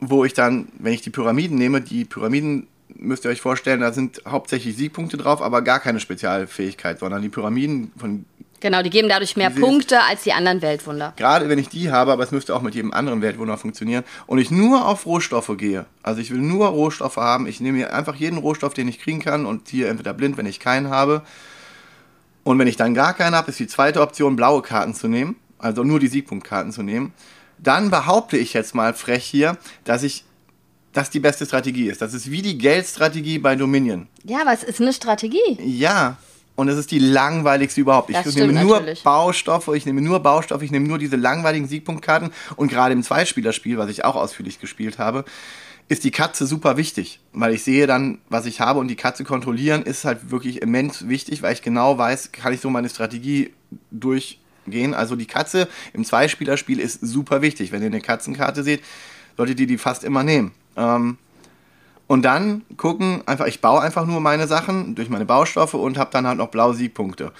wo 0.00 0.24
ich 0.24 0.34
dann, 0.34 0.68
wenn 0.78 0.92
ich 0.92 1.00
die 1.00 1.10
Pyramiden 1.10 1.56
nehme, 1.56 1.80
die 1.80 2.04
Pyramiden 2.04 2.66
müsst 2.94 3.24
ihr 3.24 3.30
euch 3.30 3.40
vorstellen, 3.40 3.80
da 3.80 3.92
sind 3.92 4.22
hauptsächlich 4.26 4.76
Siegpunkte 4.76 5.16
drauf, 5.16 5.42
aber 5.42 5.62
gar 5.62 5.80
keine 5.80 6.00
Spezialfähigkeit, 6.00 6.98
sondern 6.98 7.22
die 7.22 7.28
Pyramiden 7.28 7.92
von 7.96 8.24
Genau, 8.62 8.80
die 8.80 8.90
geben 8.90 9.08
dadurch 9.08 9.36
mehr 9.36 9.50
Diese- 9.50 9.60
Punkte 9.60 10.00
als 10.02 10.22
die 10.22 10.32
anderen 10.32 10.62
Weltwunder. 10.62 11.12
gerade 11.16 11.48
wenn 11.48 11.58
ich 11.58 11.68
die 11.68 11.90
habe, 11.90 12.12
aber 12.12 12.22
es 12.22 12.30
müsste 12.30 12.54
auch 12.54 12.62
mit 12.62 12.74
jedem 12.76 12.92
anderen 12.92 13.20
Weltwunder 13.20 13.58
funktionieren, 13.58 14.04
und 14.26 14.38
ich 14.38 14.50
nur 14.52 14.86
auf 14.86 15.04
Rohstoffe 15.04 15.50
gehe, 15.58 15.84
also 16.04 16.20
ich 16.20 16.30
will 16.30 16.38
nur 16.38 16.68
Rohstoffe 16.68 17.16
haben, 17.16 17.46
ich 17.48 17.60
nehme 17.60 17.78
mir 17.78 17.92
einfach 17.92 18.14
jeden 18.14 18.38
Rohstoff, 18.38 18.72
den 18.72 18.86
ich 18.86 19.00
kriegen 19.00 19.20
kann 19.20 19.46
und 19.46 19.66
ziehe 19.66 19.88
entweder 19.88 20.14
blind, 20.14 20.36
wenn 20.36 20.46
ich 20.46 20.60
keinen 20.60 20.90
habe. 20.90 21.22
Und 22.44 22.58
wenn 22.58 22.68
ich 22.68 22.76
dann 22.76 22.94
gar 22.94 23.14
keinen 23.14 23.34
habe, 23.34 23.50
ist 23.50 23.58
die 23.60 23.66
zweite 23.66 24.00
Option, 24.00 24.36
blaue 24.36 24.62
Karten 24.62 24.94
zu 24.94 25.08
nehmen, 25.08 25.36
also 25.58 25.82
nur 25.84 26.00
die 26.00 26.08
Siegpunktkarten 26.08 26.72
zu 26.72 26.82
nehmen. 26.84 27.12
Dann 27.58 27.90
behaupte 27.90 28.36
ich 28.36 28.52
jetzt 28.52 28.74
mal 28.74 28.94
frech 28.94 29.24
hier, 29.24 29.58
dass 29.84 30.02
ich 30.04 30.24
das 30.92 31.10
die 31.10 31.20
beste 31.20 31.46
Strategie 31.46 31.88
ist. 31.88 32.00
Das 32.02 32.14
ist 32.14 32.30
wie 32.30 32.42
die 32.42 32.58
Geldstrategie 32.58 33.38
bei 33.38 33.54
Dominion. 33.56 34.08
Ja, 34.24 34.42
aber 34.42 34.52
es 34.52 34.62
ist 34.62 34.80
eine 34.80 34.92
Strategie. 34.92 35.58
Ja, 35.64 36.16
und 36.54 36.68
es 36.68 36.76
ist 36.76 36.90
die 36.90 36.98
langweiligste 36.98 37.80
überhaupt. 37.80 38.10
Ich 38.10 38.16
Das 38.16 38.34
nehme 38.34 38.52
nur 38.52 38.76
natürlich. 38.76 39.02
Baustoffe, 39.02 39.68
ich 39.74 39.86
nehme 39.86 40.02
nur 40.02 40.20
Baustoffe, 40.20 40.62
ich 40.62 40.70
nehme 40.70 40.86
nur 40.86 40.98
diese 40.98 41.16
langweiligen 41.16 41.66
Siegpunktkarten. 41.66 42.30
Und 42.56 42.68
gerade 42.68 42.92
im 42.92 43.02
Zweispielerspiel, 43.02 43.78
was 43.78 43.88
ich 43.88 44.04
auch 44.04 44.16
ausführlich 44.16 44.60
gespielt 44.60 44.98
habe, 44.98 45.24
ist 45.88 46.04
die 46.04 46.10
Katze 46.10 46.46
super 46.46 46.76
wichtig, 46.76 47.20
weil 47.32 47.52
ich 47.52 47.64
sehe 47.64 47.86
dann, 47.86 48.18
was 48.28 48.46
ich 48.46 48.60
habe 48.60 48.78
und 48.78 48.88
die 48.88 48.96
Katze 48.96 49.24
kontrollieren 49.24 49.82
ist 49.82 50.04
halt 50.04 50.30
wirklich 50.30 50.62
immens 50.62 51.08
wichtig, 51.08 51.42
weil 51.42 51.52
ich 51.52 51.62
genau 51.62 51.98
weiß, 51.98 52.32
kann 52.32 52.52
ich 52.52 52.60
so 52.60 52.70
meine 52.70 52.88
Strategie 52.88 53.52
durchgehen. 53.90 54.94
Also 54.94 55.16
die 55.16 55.26
Katze 55.26 55.68
im 55.92 56.04
Zweispielerspiel 56.04 56.80
ist 56.80 57.00
super 57.00 57.42
wichtig. 57.42 57.72
Wenn 57.72 57.82
ihr 57.82 57.88
eine 57.88 58.00
Katzenkarte 58.00 58.62
seht, 58.62 58.82
solltet 59.36 59.60
ihr 59.60 59.66
die 59.66 59.78
fast 59.78 60.04
immer 60.04 60.22
nehmen. 60.22 60.52
Ähm, 60.76 61.18
und 62.12 62.26
dann 62.26 62.60
gucken, 62.76 63.22
einfach, 63.24 63.46
ich 63.46 63.62
baue 63.62 63.80
einfach 63.80 64.04
nur 64.04 64.20
meine 64.20 64.46
Sachen 64.46 64.94
durch 64.94 65.08
meine 65.08 65.24
Baustoffe 65.24 65.72
und 65.72 65.96
habe 65.96 66.10
dann 66.10 66.26
halt 66.26 66.36
noch 66.36 66.48
blaue 66.48 66.74
Siegpunkte. 66.74 67.32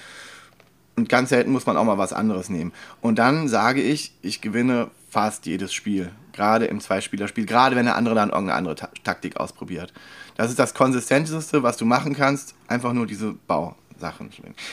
Und 0.95 1.09
ganz 1.09 1.29
selten 1.29 1.51
muss 1.51 1.67
man 1.67 1.77
auch 1.77 1.83
mal 1.83 1.99
was 1.99 2.11
anderes 2.11 2.49
nehmen. 2.49 2.73
Und 2.99 3.19
dann 3.19 3.47
sage 3.47 3.83
ich, 3.83 4.15
ich 4.23 4.41
gewinne 4.41 4.89
fast 5.11 5.45
jedes 5.45 5.75
Spiel. 5.75 6.11
Gerade 6.31 6.65
im 6.65 6.81
Zweispielerspiel. 6.81 7.45
Gerade 7.45 7.75
wenn 7.75 7.85
der 7.85 7.95
andere 7.95 8.15
dann 8.15 8.29
irgendeine 8.29 8.57
andere 8.57 8.73
Ta 8.73 8.89
Taktik 9.03 9.37
ausprobiert. 9.37 9.93
Das 10.37 10.49
ist 10.49 10.57
das 10.57 10.73
Konsistenteste, 10.73 11.61
was 11.61 11.77
du 11.77 11.85
machen 11.85 12.15
kannst. 12.15 12.55
Einfach 12.67 12.93
nur 12.93 13.05
diese 13.05 13.35
Bausachen. 13.45 14.31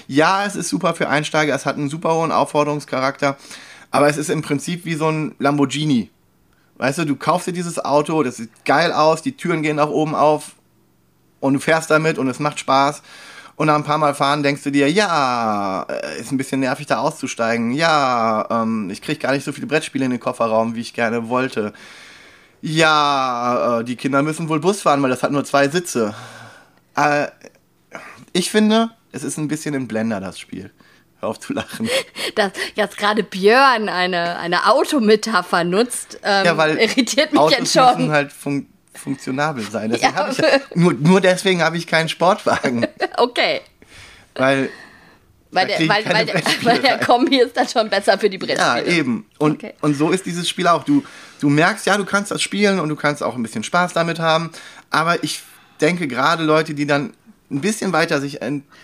Ja, 0.08 0.46
es 0.46 0.56
ist 0.56 0.70
super 0.70 0.94
für 0.94 1.10
Einsteiger. 1.10 1.54
Es 1.54 1.66
hat 1.66 1.76
einen 1.76 1.90
super 1.90 2.14
hohen 2.14 2.32
Aufforderungscharakter. 2.32 3.36
Aber 3.90 4.08
es 4.08 4.16
ist 4.16 4.30
im 4.30 4.40
Prinzip 4.40 4.86
wie 4.86 4.94
so 4.94 5.08
ein 5.08 5.34
Lamborghini. 5.38 6.08
Weißt 6.80 6.96
du, 6.96 7.04
du 7.04 7.14
kaufst 7.14 7.46
dir 7.46 7.52
dieses 7.52 7.78
Auto, 7.84 8.22
das 8.22 8.38
sieht 8.38 8.64
geil 8.64 8.90
aus, 8.90 9.20
die 9.20 9.36
Türen 9.36 9.60
gehen 9.60 9.76
nach 9.76 9.90
oben 9.90 10.14
auf 10.14 10.52
und 11.38 11.52
du 11.52 11.60
fährst 11.60 11.90
damit 11.90 12.16
und 12.16 12.26
es 12.26 12.38
macht 12.38 12.58
Spaß. 12.58 13.02
Und 13.56 13.66
nach 13.66 13.74
ein 13.74 13.84
paar 13.84 13.98
Mal 13.98 14.14
fahren 14.14 14.42
denkst 14.42 14.62
du 14.62 14.70
dir, 14.70 14.90
ja, 14.90 15.82
äh, 15.82 16.18
ist 16.18 16.32
ein 16.32 16.38
bisschen 16.38 16.60
nervig 16.60 16.86
da 16.86 17.00
auszusteigen. 17.00 17.72
Ja, 17.72 18.46
ähm, 18.48 18.88
ich 18.88 19.02
kriege 19.02 19.18
gar 19.18 19.32
nicht 19.32 19.44
so 19.44 19.52
viele 19.52 19.66
Brettspiele 19.66 20.06
in 20.06 20.10
den 20.10 20.20
Kofferraum, 20.20 20.74
wie 20.74 20.80
ich 20.80 20.94
gerne 20.94 21.28
wollte. 21.28 21.74
Ja, 22.62 23.80
äh, 23.80 23.84
die 23.84 23.96
Kinder 23.96 24.22
müssen 24.22 24.48
wohl 24.48 24.60
Bus 24.60 24.80
fahren, 24.80 25.02
weil 25.02 25.10
das 25.10 25.22
hat 25.22 25.32
nur 25.32 25.44
zwei 25.44 25.68
Sitze. 25.68 26.14
Äh, 26.96 27.26
ich 28.32 28.50
finde, 28.50 28.88
es 29.12 29.22
ist 29.22 29.36
ein 29.36 29.48
bisschen 29.48 29.74
ein 29.74 29.86
Blender, 29.86 30.18
das 30.18 30.38
Spiel. 30.38 30.70
Hör 31.20 31.28
auf 31.28 31.40
zu 31.40 31.52
lachen. 31.52 31.88
Dass 32.34 32.52
jetzt 32.74 32.96
gerade 32.96 33.22
Björn 33.22 33.88
eine, 33.88 34.38
eine 34.38 34.66
Autometapher 34.70 35.64
nutzt, 35.64 36.18
ähm, 36.22 36.46
Ja, 36.46 36.56
weil 36.56 36.76
irritiert 36.78 37.32
mich 37.32 37.40
Autos 37.40 37.58
jetzt 37.58 37.72
schon. 37.72 37.96
müssen 37.98 38.10
halt 38.12 38.32
fun 38.32 38.66
funktionabel 38.94 39.64
sein. 39.70 39.90
Deswegen 39.92 40.14
Ja. 40.14 40.28
ich, 40.30 40.38
ja- 40.38 40.60
nur, 40.74 40.92
nur 40.94 41.20
deswegen 41.20 41.62
habe 41.62 41.76
ich 41.76 41.86
keinen 41.86 42.08
Sportwagen. 42.08 42.86
Okay. 43.16 43.60
Weil, 44.34 44.70
Weil 45.50 45.66
der, 45.66 45.78
weil, 45.88 46.04
weil, 46.06 46.26
der, 46.26 46.42
weil 46.62 46.78
der. 46.78 46.98
Kombi 47.00 47.38
ist 47.40 47.56
dann 47.56 47.68
schon 47.68 47.90
besser 47.90 48.18
für 48.18 48.30
die 48.30 48.38
ja, 48.38 48.74
Brettspiele. 48.74 48.96
eben. 48.96 49.26
Und, 49.38 49.54
Okay. 49.62 49.74
und 49.80 49.94
so 49.94 50.10
ist 50.10 50.24
dieses 50.26 50.48
Spiel 50.48 50.66
auch. 50.68 50.84
Du, 50.84 51.02
du 51.40 51.48
merkst, 51.50 51.86
ja, 51.86 51.96
du 51.98 52.04
kannst 52.04 52.30
das 52.30 52.40
spielen 52.40 52.78
und 52.80 52.88
du 52.88 52.96
kannst 52.96 53.22
auch 53.22 53.34
ein 53.36 53.42
bisschen 53.42 53.62
Spaß 53.64 53.92
damit 53.92 54.18
haben. 54.20 54.50
Aber 54.90 55.22
ich 55.22 55.42
denke 55.80 56.08
gerade 56.08 56.44
Leute, 56.44 56.72
die 56.74 56.86
dann 56.86 57.12
ein 57.50 57.60
bisschen 57.60 57.92
weiter 57.92 58.20
sich, 58.20 58.38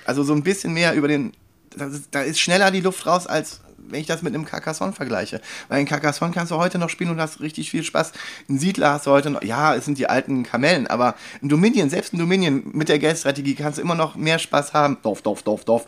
also 0.04 0.22
so 0.22 0.32
ein 0.34 0.42
bisschen 0.42 0.74
mehr 0.74 0.94
über 0.94 1.08
den, 1.08 1.32
ist, 1.82 2.08
da 2.10 2.22
ist 2.22 2.40
schneller 2.40 2.70
die 2.70 2.80
Luft 2.80 3.06
raus, 3.06 3.26
als 3.26 3.60
wenn 3.88 4.00
ich 4.00 4.06
das 4.06 4.22
mit 4.22 4.34
einem 4.34 4.44
Carcassonne 4.44 4.92
vergleiche. 4.92 5.40
Weil 5.68 5.80
in 5.80 5.86
Carcassonne 5.86 6.32
kannst 6.32 6.50
du 6.50 6.56
heute 6.56 6.78
noch 6.78 6.90
spielen 6.90 7.10
und 7.10 7.20
hast 7.20 7.40
richtig 7.40 7.70
viel 7.70 7.84
Spaß. 7.84 8.12
Ein 8.48 8.58
Siedler 8.58 8.92
hast 8.94 9.06
du 9.06 9.10
heute 9.12 9.30
noch, 9.30 9.42
ja, 9.42 9.74
es 9.74 9.84
sind 9.84 9.98
die 9.98 10.08
alten 10.08 10.42
Kamellen, 10.42 10.86
aber 10.88 11.14
ein 11.42 11.48
Dominion, 11.48 11.88
selbst 11.88 12.12
ein 12.12 12.18
Dominion 12.18 12.64
mit 12.72 12.88
der 12.88 12.98
Geldstrategie 12.98 13.54
kannst 13.54 13.78
du 13.78 13.82
immer 13.82 13.94
noch 13.94 14.16
mehr 14.16 14.38
Spaß 14.38 14.72
haben. 14.72 14.96
Dorf, 15.02 15.22
Dorf, 15.22 15.42
Dorf, 15.42 15.64
Dorf. 15.64 15.84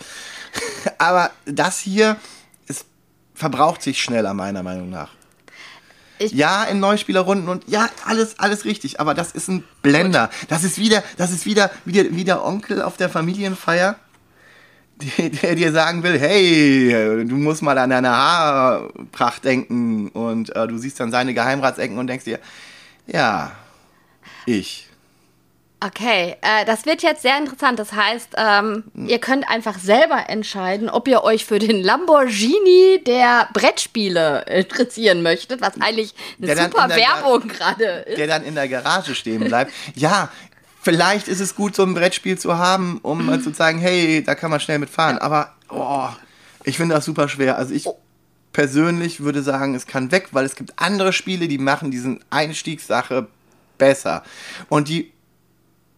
aber 0.99 1.31
das 1.45 1.79
hier, 1.81 2.17
es 2.69 2.85
verbraucht 3.35 3.83
sich 3.83 4.01
schneller, 4.01 4.33
meiner 4.35 4.63
Meinung 4.63 4.91
nach. 4.91 5.11
Ich- 6.21 6.33
ja, 6.33 6.65
in 6.65 6.81
Neuspielerrunden 6.81 7.49
und 7.49 7.69
ja, 7.69 7.89
alles, 8.05 8.39
alles 8.39 8.65
richtig, 8.65 9.01
aber 9.01 9.15
das 9.15 9.33
ist 9.33 9.49
ein 9.49 9.65
Blender. 9.83 10.31
Das 10.49 10.65
ist 10.65 10.79
wieder, 10.79 11.03
das 11.17 11.31
ist 11.33 11.47
wieder, 11.47 11.71
wieder, 11.85 12.05
wie 12.11 12.25
der 12.25 12.45
Onkel 12.45 12.83
auf 12.83 12.97
der 12.97 13.09
Familienfeier, 13.09 13.97
der, 15.43 15.55
dir 15.55 15.73
sagen 15.73 16.03
will, 16.03 16.19
hey, 16.19 17.25
du 17.25 17.37
musst 17.37 17.63
mal 17.63 17.79
an 17.79 17.91
deine 17.91 18.11
Haarpracht 18.11 19.45
denken 19.45 20.09
und 20.09 20.55
äh, 20.57 20.67
du 20.67 20.77
siehst 20.79 20.99
dann 20.99 21.11
seine 21.11 21.35
Geheimratsecken 21.35 21.99
und 21.99 22.07
denkst 22.09 22.25
dir, 22.25 22.41
ja, 23.07 23.53
ich. 24.47 24.89
Okay, 25.81 26.35
äh, 26.41 26.65
das 26.65 26.87
wird 26.87 27.03
jetzt 27.03 27.23
sehr 27.23 27.39
interessant. 27.39 27.79
Das 27.79 27.93
heißt, 27.93 28.31
ähm, 28.37 28.85
ihr 28.97 29.21
könnt 29.21 29.49
einfach 29.49 29.79
selber 29.79 30.29
entscheiden, 30.29 30.91
ob 30.91 31.07
ihr 31.07 31.23
euch 31.23 31.45
für 31.45 31.61
den 31.61 31.85
Lamborghini 31.85 33.01
der 33.07 33.49
Brettspiele 33.53 34.45
interessieren 34.49 35.23
möchtet, 35.23 35.61
was 35.61 35.81
eigentlich 35.81 36.15
eine 36.43 36.57
super 36.57 36.89
Werbung 36.89 37.47
gerade 37.47 37.85
ist. 37.85 38.19
der 38.19 38.27
dann 38.27 38.45
in 38.45 38.57
der 38.57 38.69
Garage 38.69 39.15
stehen 39.15 39.45
bleibt. 39.45 39.73
Ja, 39.95 40.31
vielleicht 40.89 41.29
ist 41.29 41.41
es 41.41 41.55
gut, 41.55 41.77
so 41.77 41.83
ein 41.83 41.93
Brettspiel 41.93 42.39
zu 42.39 42.57
haben, 42.57 42.99
um 43.03 43.27
mal 43.27 43.43
zu 43.43 43.53
sagen, 43.53 43.79
hey, 43.79 44.25
da 44.25 44.35
kann 44.35 44.51
man 44.51 44.59
schnell 44.59 44.79
mitfahren. 44.79 45.19
Aber 45.19 45.53
oh, 45.69 46.09
ich 46.65 46.79
finde 46.79 46.95
das 46.95 47.05
super 47.05 47.29
schwer. 47.29 47.59
Also 47.59 47.75
ich 47.75 47.87
persönlich 48.55 49.21
würde 49.21 49.43
sagen, 49.43 49.75
es 49.75 49.87
kann 49.87 50.11
weg, 50.13 50.29
weil 50.33 50.47
es 50.47 50.55
gibt 50.55 50.73
andere 50.77 51.13
Spiele, 51.13 51.47
die 51.47 51.59
machen 51.59 51.91
diesen 51.91 52.21
Einstiegssache 52.31 53.27
besser. 53.77 54.23
Und 54.71 54.89
die, 54.89 55.13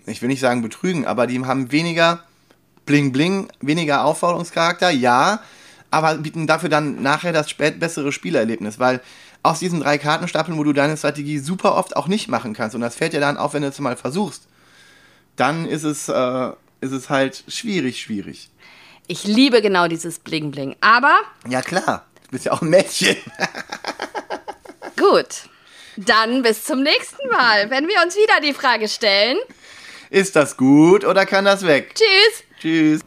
ich 0.06 0.22
will 0.22 0.28
nicht 0.28 0.40
sagen 0.40 0.60
betrügen, 0.60 1.06
aber 1.06 1.28
die 1.28 1.38
haben 1.38 1.70
weniger 1.70 2.24
Bling 2.84 3.12
Bling, 3.12 3.46
weniger 3.60 4.04
Aufforderungscharakter, 4.04 4.90
ja, 4.90 5.38
aber 5.92 6.16
bieten 6.16 6.48
dafür 6.48 6.68
dann 6.68 7.00
nachher 7.00 7.32
das 7.32 7.48
spät 7.48 7.78
bessere 7.78 8.10
Spielerlebnis, 8.10 8.80
weil 8.80 9.00
aus 9.44 9.60
diesen 9.60 9.82
drei 9.82 9.98
Kartenstapeln, 9.98 10.58
wo 10.58 10.64
du 10.64 10.72
deine 10.72 10.96
Strategie 10.96 11.38
super 11.38 11.76
oft 11.76 11.94
auch 11.96 12.08
nicht 12.08 12.26
machen 12.26 12.54
kannst, 12.54 12.74
und 12.74 12.80
das 12.80 12.96
fällt 12.96 13.12
dir 13.12 13.20
dann 13.20 13.36
auf, 13.36 13.54
wenn 13.54 13.62
du 13.62 13.68
es 13.68 13.78
mal 13.78 13.96
versuchst, 13.96 14.48
dann 15.40 15.66
ist 15.66 15.84
es, 15.84 16.08
äh, 16.08 16.50
ist 16.82 16.92
es 16.92 17.08
halt 17.08 17.44
schwierig, 17.48 18.02
schwierig. 18.02 18.50
Ich 19.06 19.24
liebe 19.24 19.62
genau 19.62 19.88
dieses 19.88 20.18
Bling 20.18 20.50
Bling. 20.50 20.76
Aber 20.80 21.18
Ja 21.48 21.62
klar, 21.62 22.06
du 22.24 22.30
bist 22.32 22.44
ja 22.44 22.52
auch 22.52 22.60
ein 22.60 22.68
Mädchen. 22.68 23.16
gut. 24.96 25.48
Dann 25.96 26.42
bis 26.42 26.64
zum 26.64 26.82
nächsten 26.82 27.28
Mal, 27.30 27.70
wenn 27.70 27.88
wir 27.88 27.96
uns 28.04 28.16
wieder 28.16 28.40
die 28.42 28.54
Frage 28.54 28.88
stellen. 28.88 29.38
Ist 30.10 30.36
das 30.36 30.56
gut 30.56 31.04
oder 31.04 31.26
kann 31.26 31.44
das 31.44 31.66
weg? 31.66 31.94
Tschüss. 31.94 32.44
Tschüss. 32.60 33.00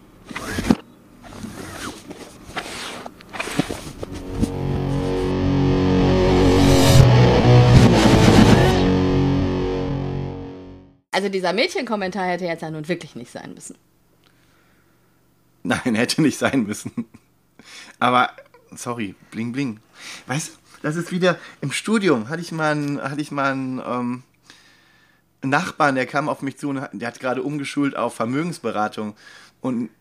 Also 11.24 11.32
dieser 11.32 11.54
Mädchenkommentar 11.54 12.26
hätte 12.26 12.44
jetzt 12.44 12.64
ja 12.64 12.70
nun 12.70 12.86
wirklich 12.90 13.16
nicht 13.16 13.32
sein 13.32 13.54
müssen. 13.54 13.78
Nein, 15.64 15.96
hätte 15.96 16.22
nicht 16.22 16.38
sein 16.38 16.64
müssen. 16.64 16.92
Aber, 17.98 18.32
sorry, 18.76 19.16
bling 19.32 19.54
bling. 19.54 19.80
Weißt 20.28 20.50
du, 20.50 20.52
das 20.82 20.98
ist 20.98 21.14
wieder 21.14 21.40
im 21.62 21.72
Studium. 21.72 22.28
Hatte 22.28 22.42
ich 22.42 22.52
mal 22.52 22.74
einen, 22.74 23.02
hatte 23.02 23.22
ich 23.22 23.32
mal 23.32 23.54
einen, 23.54 23.82
ähm, 23.86 24.24
Nachbarn, 25.44 25.96
der 25.96 26.08
kam 26.08 26.28
auf 26.28 26.42
mich 26.42 26.58
zu 26.58 26.68
und 26.68 26.82
der 26.92 27.08
hat 27.08 27.22
gerade 27.22 27.42
umgeschult 27.42 27.96
auf 27.96 28.16
Vermögensberatung. 28.16 29.16
Und 29.62 29.92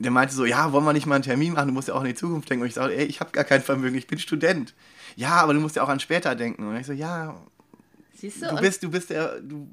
der 0.00 0.10
meinte 0.10 0.34
so, 0.34 0.44
ja, 0.44 0.72
wollen 0.72 0.84
wir 0.84 0.92
nicht 0.94 1.06
mal 1.06 1.14
einen 1.14 1.22
Termin 1.22 1.52
machen? 1.52 1.68
Du 1.68 1.74
musst 1.74 1.86
ja 1.86 1.94
auch 1.94 2.00
in 2.00 2.08
die 2.08 2.16
Zukunft 2.16 2.50
denken. 2.50 2.62
Und 2.62 2.68
ich 2.68 2.74
sage, 2.74 2.96
ey, 2.96 3.04
ich 3.04 3.20
habe 3.20 3.30
gar 3.30 3.44
kein 3.44 3.62
Vermögen, 3.62 3.96
ich 3.96 4.08
bin 4.08 4.18
Student. 4.18 4.74
Ja, 5.14 5.42
aber 5.42 5.54
du 5.54 5.60
musst 5.60 5.76
ja 5.76 5.84
auch 5.84 5.88
an 5.88 6.00
später 6.00 6.34
denken. 6.34 6.66
Und 6.66 6.74
ich 6.74 6.88
so, 6.88 6.92
ja, 6.92 7.40
Siehst 8.14 8.42
du? 8.42 8.48
du 8.48 8.56
bist, 8.56 8.82
du 8.82 8.90
bist 8.90 9.10
der, 9.10 9.40
du, 9.40 9.68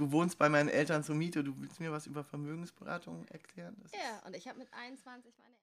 du 0.00 0.10
wohnst 0.12 0.38
bei 0.38 0.48
meinen 0.48 0.68
Eltern 0.68 1.04
zur 1.04 1.14
Miete. 1.14 1.44
Du 1.44 1.58
willst 1.60 1.78
mir 1.78 1.92
was 1.92 2.06
über 2.06 2.24
Vermögensberatung 2.24 3.26
erklären? 3.28 3.76
Das 3.82 3.92
ja, 3.92 4.26
und 4.26 4.34
ich 4.34 4.48
habe 4.48 4.58
mit 4.58 4.72
21 4.72 5.34
meine 5.38 5.54